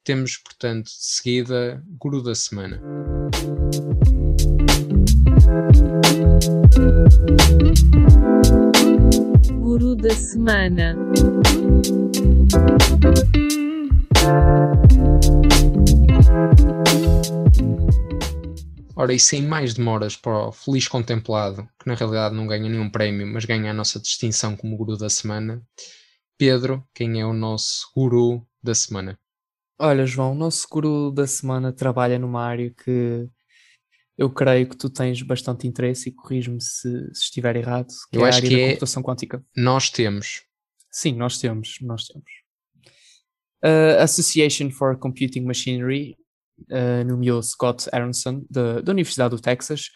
[0.04, 2.78] Temos, portanto, de seguida, Guru da Semana.
[9.62, 10.94] Guru da semana.
[18.94, 22.90] Ora, e sem mais demoras para o feliz contemplado, que na realidade não ganha nenhum
[22.90, 25.62] prémio, mas ganha a nossa distinção como Guru da Semana,
[26.36, 29.18] Pedro, quem é o nosso Guru da Semana?
[29.78, 33.28] Olha, João, o nosso guru da semana trabalha numa área que
[34.16, 38.24] eu creio que tu tens bastante interesse e corrijo-me se, se estiver errado, que Eu
[38.24, 39.44] é a área que da é- computação quântica.
[39.56, 40.44] Nós temos
[40.94, 42.30] Sim, nós temos, nós temos.
[43.98, 46.16] A Association for Computing Machinery
[46.70, 49.90] uh, nomeou Scott Aronson, da Universidade do Texas,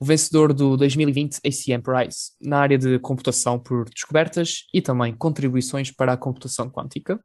[0.00, 5.92] o vencedor do 2020 ACM Prize, na área de computação por descobertas e também contribuições
[5.92, 7.22] para a computação quântica.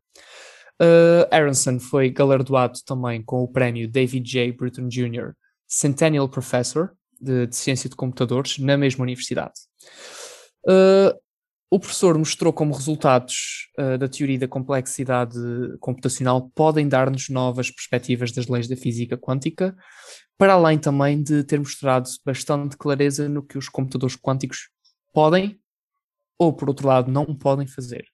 [0.82, 4.52] Uh, Aronson foi galardoado também com o prémio David J.
[4.52, 5.34] Bruton Jr.
[5.68, 9.54] Centennial Professor de, de Ciência de Computadores na mesma universidade.
[10.68, 11.18] Uh,
[11.70, 15.38] o professor mostrou como resultados uh, da teoria da complexidade
[15.80, 19.76] computacional podem dar-nos novas perspectivas das leis da física quântica,
[20.38, 24.70] para além também de ter mostrado bastante clareza no que os computadores quânticos
[25.14, 25.60] podem
[26.38, 28.06] ou, por outro lado, não podem fazer.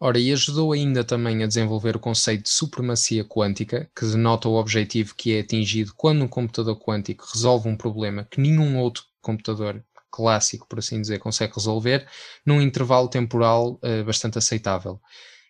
[0.00, 4.54] Ora, e ajudou ainda também a desenvolver o conceito de supremacia quântica, que denota o
[4.54, 9.82] objetivo que é atingido quando um computador quântico resolve um problema que nenhum outro computador
[10.10, 12.06] clássico, por assim dizer, consegue resolver,
[12.44, 15.00] num intervalo temporal uh, bastante aceitável.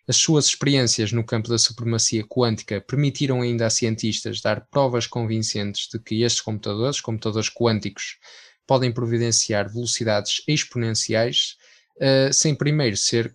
[0.07, 5.87] As suas experiências no campo da supremacia quântica permitiram ainda a cientistas dar provas convincentes
[5.91, 8.17] de que estes computadores, computadores quânticos,
[8.67, 11.57] podem providenciar velocidades exponenciais
[11.97, 13.33] uh, sem primeiro ser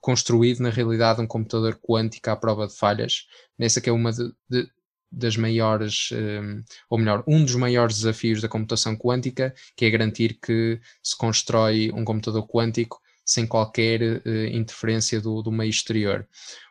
[0.00, 3.26] construído na realidade um computador quântico à prova de falhas.
[3.58, 4.68] Nessa que é uma de, de,
[5.10, 6.16] das maiores, um,
[6.58, 11.16] eh, ou melhor, um dos maiores desafios da computação quântica, que é garantir que se
[11.16, 16.26] constrói um computador quântico sem qualquer uh, interferência do, do, meio exterior.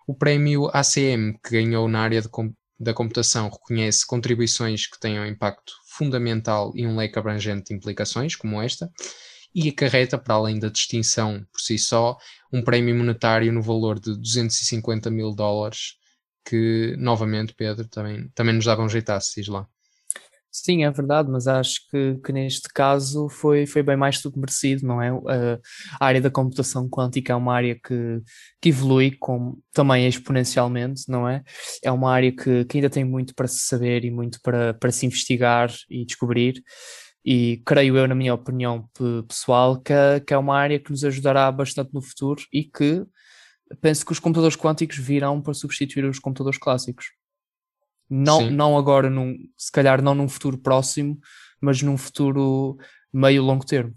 [0.07, 2.29] O prémio ACM, que ganhou na área de,
[2.79, 8.61] da computação, reconhece contribuições que tenham impacto fundamental e um leque abrangente de implicações, como
[8.61, 8.91] esta,
[9.53, 12.17] e acarreta, para além da distinção por si só,
[12.51, 15.95] um prémio monetário no valor de 250 mil dólares,
[16.45, 19.67] que, novamente, Pedro, também, também nos dava um jeitaço, diz lá.
[20.51, 24.39] Sim, é verdade, mas acho que, que neste caso foi, foi bem mais do que
[24.39, 25.09] merecido, não é?
[25.99, 28.19] A, área da computação quântica é uma área que,
[28.59, 31.43] que evolui com, também exponencialmente, não é?
[31.83, 34.91] É uma área que, que ainda tem muito para se saber e muito para, para
[34.91, 36.63] se investigar e descobrir
[37.23, 38.89] e creio eu, na minha opinião
[39.27, 39.93] pessoal, que,
[40.25, 43.05] que é uma área que nos ajudará bastante no futuro e que
[43.81, 47.11] penso que os computadores quânticos virão para substituir os computadores clássicos.
[48.09, 51.19] Não, não agora, num, se calhar não num futuro próximo,
[51.61, 52.77] mas num futuro
[53.13, 53.95] meio longo termo.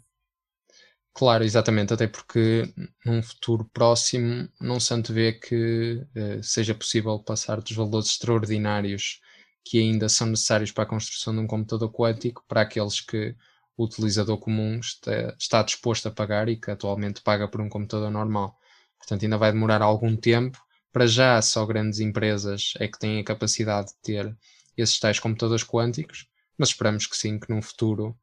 [1.15, 2.73] Claro, exatamente, até porque
[3.05, 9.21] num futuro próximo não se antevê que uh, seja possível passar dos valores extraordinários
[9.65, 13.35] que ainda são necessários para a construção de um computador quântico para aqueles que
[13.77, 18.11] o utilizador comum está, está disposto a pagar e que atualmente paga por um computador
[18.11, 18.59] normal.
[18.99, 20.59] Portanto, ainda vai demorar algum tempo.
[20.93, 24.37] Para já, só grandes empresas é que têm a capacidade de ter
[24.77, 26.27] esses tais computadores quânticos,
[26.59, 28.17] mas esperamos que sim, que num futuro,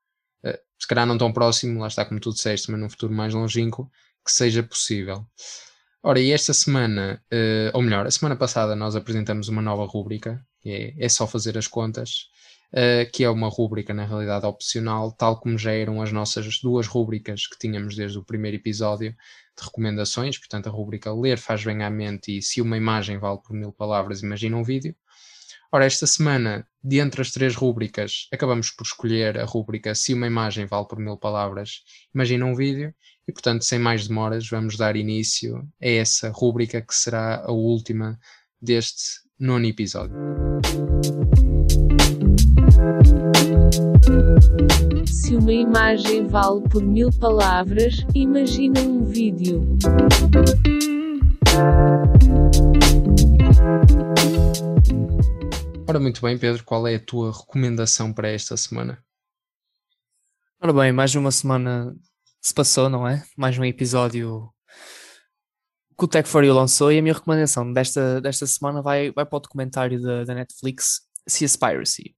[0.43, 3.33] eh, se calhar não tão próximo, lá está como tu disseste, mas num futuro mais
[3.33, 3.91] longínquo,
[4.23, 5.25] que seja possível.
[6.01, 10.45] Ora, e esta semana, uh, ou melhor, a semana passada nós apresentamos uma nova rúbrica,
[10.65, 12.29] é, é só fazer as contas,
[12.73, 16.87] uh, que é uma rúbrica na realidade opcional, tal como já eram as nossas duas
[16.87, 21.83] rúbricas que tínhamos desde o primeiro episódio de recomendações, portanto a rúbrica Ler faz bem
[21.83, 24.95] à mente e se uma imagem vale por mil palavras, imagina um vídeo.
[25.71, 30.25] Ora, esta semana, de entre as três rúbricas, acabamos por escolher a rúbrica Se uma
[30.25, 31.83] imagem vale por mil palavras,
[32.13, 32.91] imagina um vídeo,
[33.27, 38.19] e portanto, sem mais demoras, vamos dar início a essa rúbrica que será a última
[38.59, 40.15] deste nono episódio.
[45.05, 49.61] Se uma imagem vale por mil palavras, imagina um vídeo.
[55.87, 59.01] Ora, muito bem, Pedro, qual é a tua recomendação para esta semana?
[60.61, 61.95] Ora bem, mais uma semana
[62.41, 63.23] se passou, não é?
[63.37, 64.53] Mais um episódio
[65.99, 69.25] que o Tech for You lançou e a minha recomendação desta, desta semana vai, vai
[69.25, 72.15] para o documentário da, da Netflix, Seaspiracy,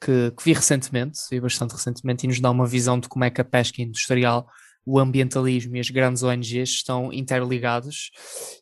[0.00, 3.30] que, que vi recentemente, vi bastante recentemente, e nos dá uma visão de como é
[3.30, 4.46] que a pesca industrial,
[4.86, 8.10] o ambientalismo e as grandes ONGs estão interligados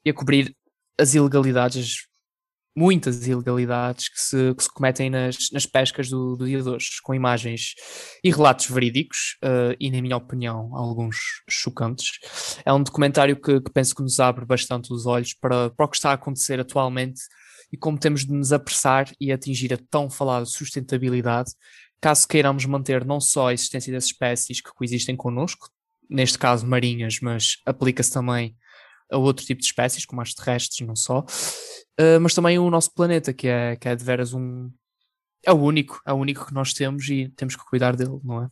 [0.05, 0.57] e a cobrir
[0.99, 2.07] as ilegalidades,
[2.75, 6.89] muitas ilegalidades que se, que se cometem nas, nas pescas do, do dia de hoje,
[7.03, 7.75] com imagens
[8.25, 11.17] e relatos verídicos uh, e, na minha opinião, alguns
[11.49, 12.19] chocantes.
[12.65, 15.89] É um documentário que, que, penso que nos abre bastante os olhos para, para o
[15.89, 17.21] que está a acontecer atualmente
[17.73, 21.53] e como temos de nos apressar e atingir a tão falada sustentabilidade,
[22.01, 25.71] caso queiramos manter não só a existência das espécies que coexistem connosco,
[26.09, 28.57] neste caso marinhas, mas aplica-se também
[29.11, 31.25] a outro tipo de espécies, como as terrestres, não só,
[32.01, 34.71] uh, mas também o nosso planeta, que é, que é de veras um.
[35.45, 38.45] É o único, é o único que nós temos e temos que cuidar dele, não
[38.45, 38.51] é?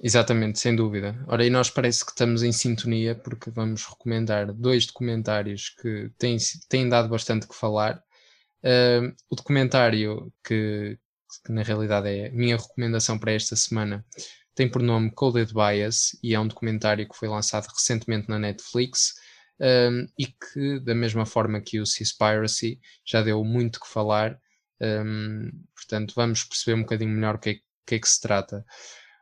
[0.00, 1.22] Exatamente, sem dúvida.
[1.26, 6.36] Ora, e nós parece que estamos em sintonia porque vamos recomendar dois documentários que têm,
[6.68, 8.02] têm dado bastante que falar.
[8.62, 10.98] Uh, o documentário que,
[11.44, 14.04] que, na realidade é a minha recomendação para esta semana
[14.58, 19.14] tem por nome Coded Bias e é um documentário que foi lançado recentemente na Netflix
[19.60, 24.38] um, e que, da mesma forma que o Seaspiracy, já deu muito que falar.
[24.80, 27.54] Um, portanto, vamos perceber um bocadinho melhor o que é,
[27.86, 28.64] que, é que se trata.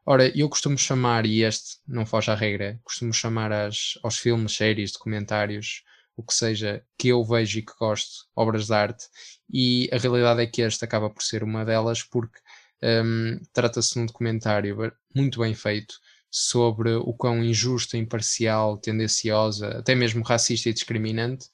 [0.05, 4.55] Ora, eu costumo chamar, e este não foge à regra, costumo chamar as, aos filmes,
[4.55, 5.83] séries, documentários,
[6.17, 9.05] o que seja, que eu vejo e que gosto, obras de arte,
[9.53, 12.39] e a realidade é que este acaba por ser uma delas, porque
[12.83, 15.97] um, trata-se de um documentário muito bem feito
[16.31, 21.47] sobre o quão injusta, imparcial, tendenciosa, até mesmo racista e discriminante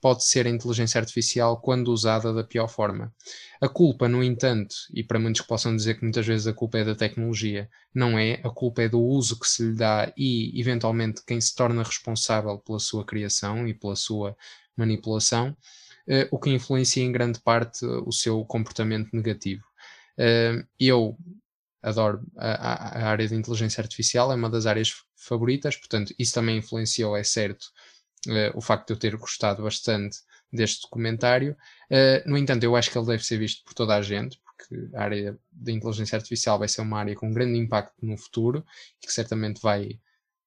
[0.00, 3.12] pode ser a inteligência artificial quando usada da pior forma.
[3.60, 6.78] A culpa, no entanto, e para muitos que possam dizer que muitas vezes a culpa
[6.78, 10.60] é da tecnologia, não é, a culpa é do uso que se lhe dá e,
[10.60, 14.36] eventualmente, quem se torna responsável pela sua criação e pela sua
[14.76, 15.56] manipulação,
[16.06, 19.64] eh, o que influencia em grande parte o seu comportamento negativo.
[20.18, 21.16] Eh, eu
[21.86, 26.58] adoro a, a, área de inteligência artificial, é uma das áreas favoritas, portanto, isso também
[26.58, 27.66] influenciou, é certo,
[28.26, 30.18] uh, o facto de eu ter gostado bastante
[30.52, 31.56] deste documentário.
[31.88, 34.96] Uh, no entanto, eu acho que ele deve ser visto por toda a gente, porque
[34.96, 38.66] a área da inteligência artificial vai ser uma área com grande impacto no futuro
[39.00, 40.00] e que certamente vai,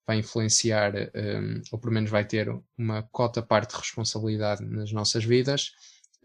[0.06, 4.92] vai influenciar, um, eh, ou pelo menos vai ter uma cota parte de responsabilidade nas
[4.92, 5.72] nossas vidas.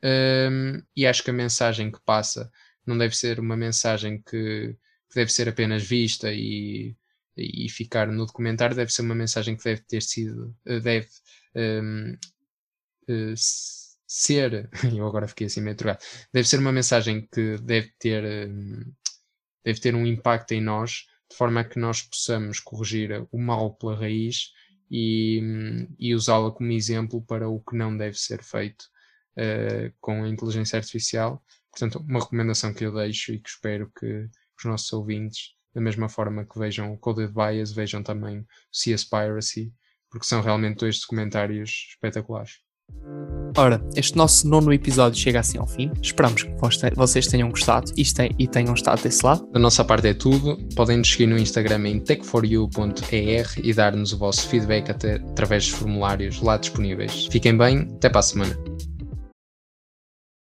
[0.03, 2.51] Um, e acho que a mensagem que passa
[2.87, 4.77] não deve ser uma mensagem que,
[5.09, 6.97] que deve ser apenas vista e,
[7.37, 11.09] e ficar no documentário, deve ser uma mensagem que deve ter sido, deve
[11.57, 12.19] um, uh,
[13.09, 13.35] eh,
[14.07, 18.93] ser, eu agora fiquei assim meio trocado, deve ser uma mensagem que deve ter, um,
[19.65, 23.75] deve ter um impacto em nós, de forma a que nós possamos corrigir o mal
[23.75, 24.53] pela raiz
[24.91, 25.41] e,
[25.99, 28.83] e usá-la como exemplo para o que não deve ser feito
[29.37, 31.43] uh, com a inteligência artificial.
[31.71, 34.29] Portanto, uma recomendação que eu deixo e que espero que
[34.65, 39.73] os nossos ouvintes, da mesma forma que vejam o Coded Bias, vejam também o Seaspiracy
[40.15, 42.53] porque são realmente dois documentários espetaculares.
[43.57, 45.91] Ora, este nosso nono episódio chega assim ao fim.
[46.01, 46.55] Esperamos que
[46.95, 49.51] vocês tenham gostado e tenham estado desse lado.
[49.51, 50.57] Da nossa parte é tudo.
[50.77, 55.79] Podem nos seguir no Instagram em tech4u.er e dar-nos o vosso feedback até, através dos
[55.79, 57.27] formulários lá disponíveis.
[57.27, 58.74] Fiquem bem, até para a semana.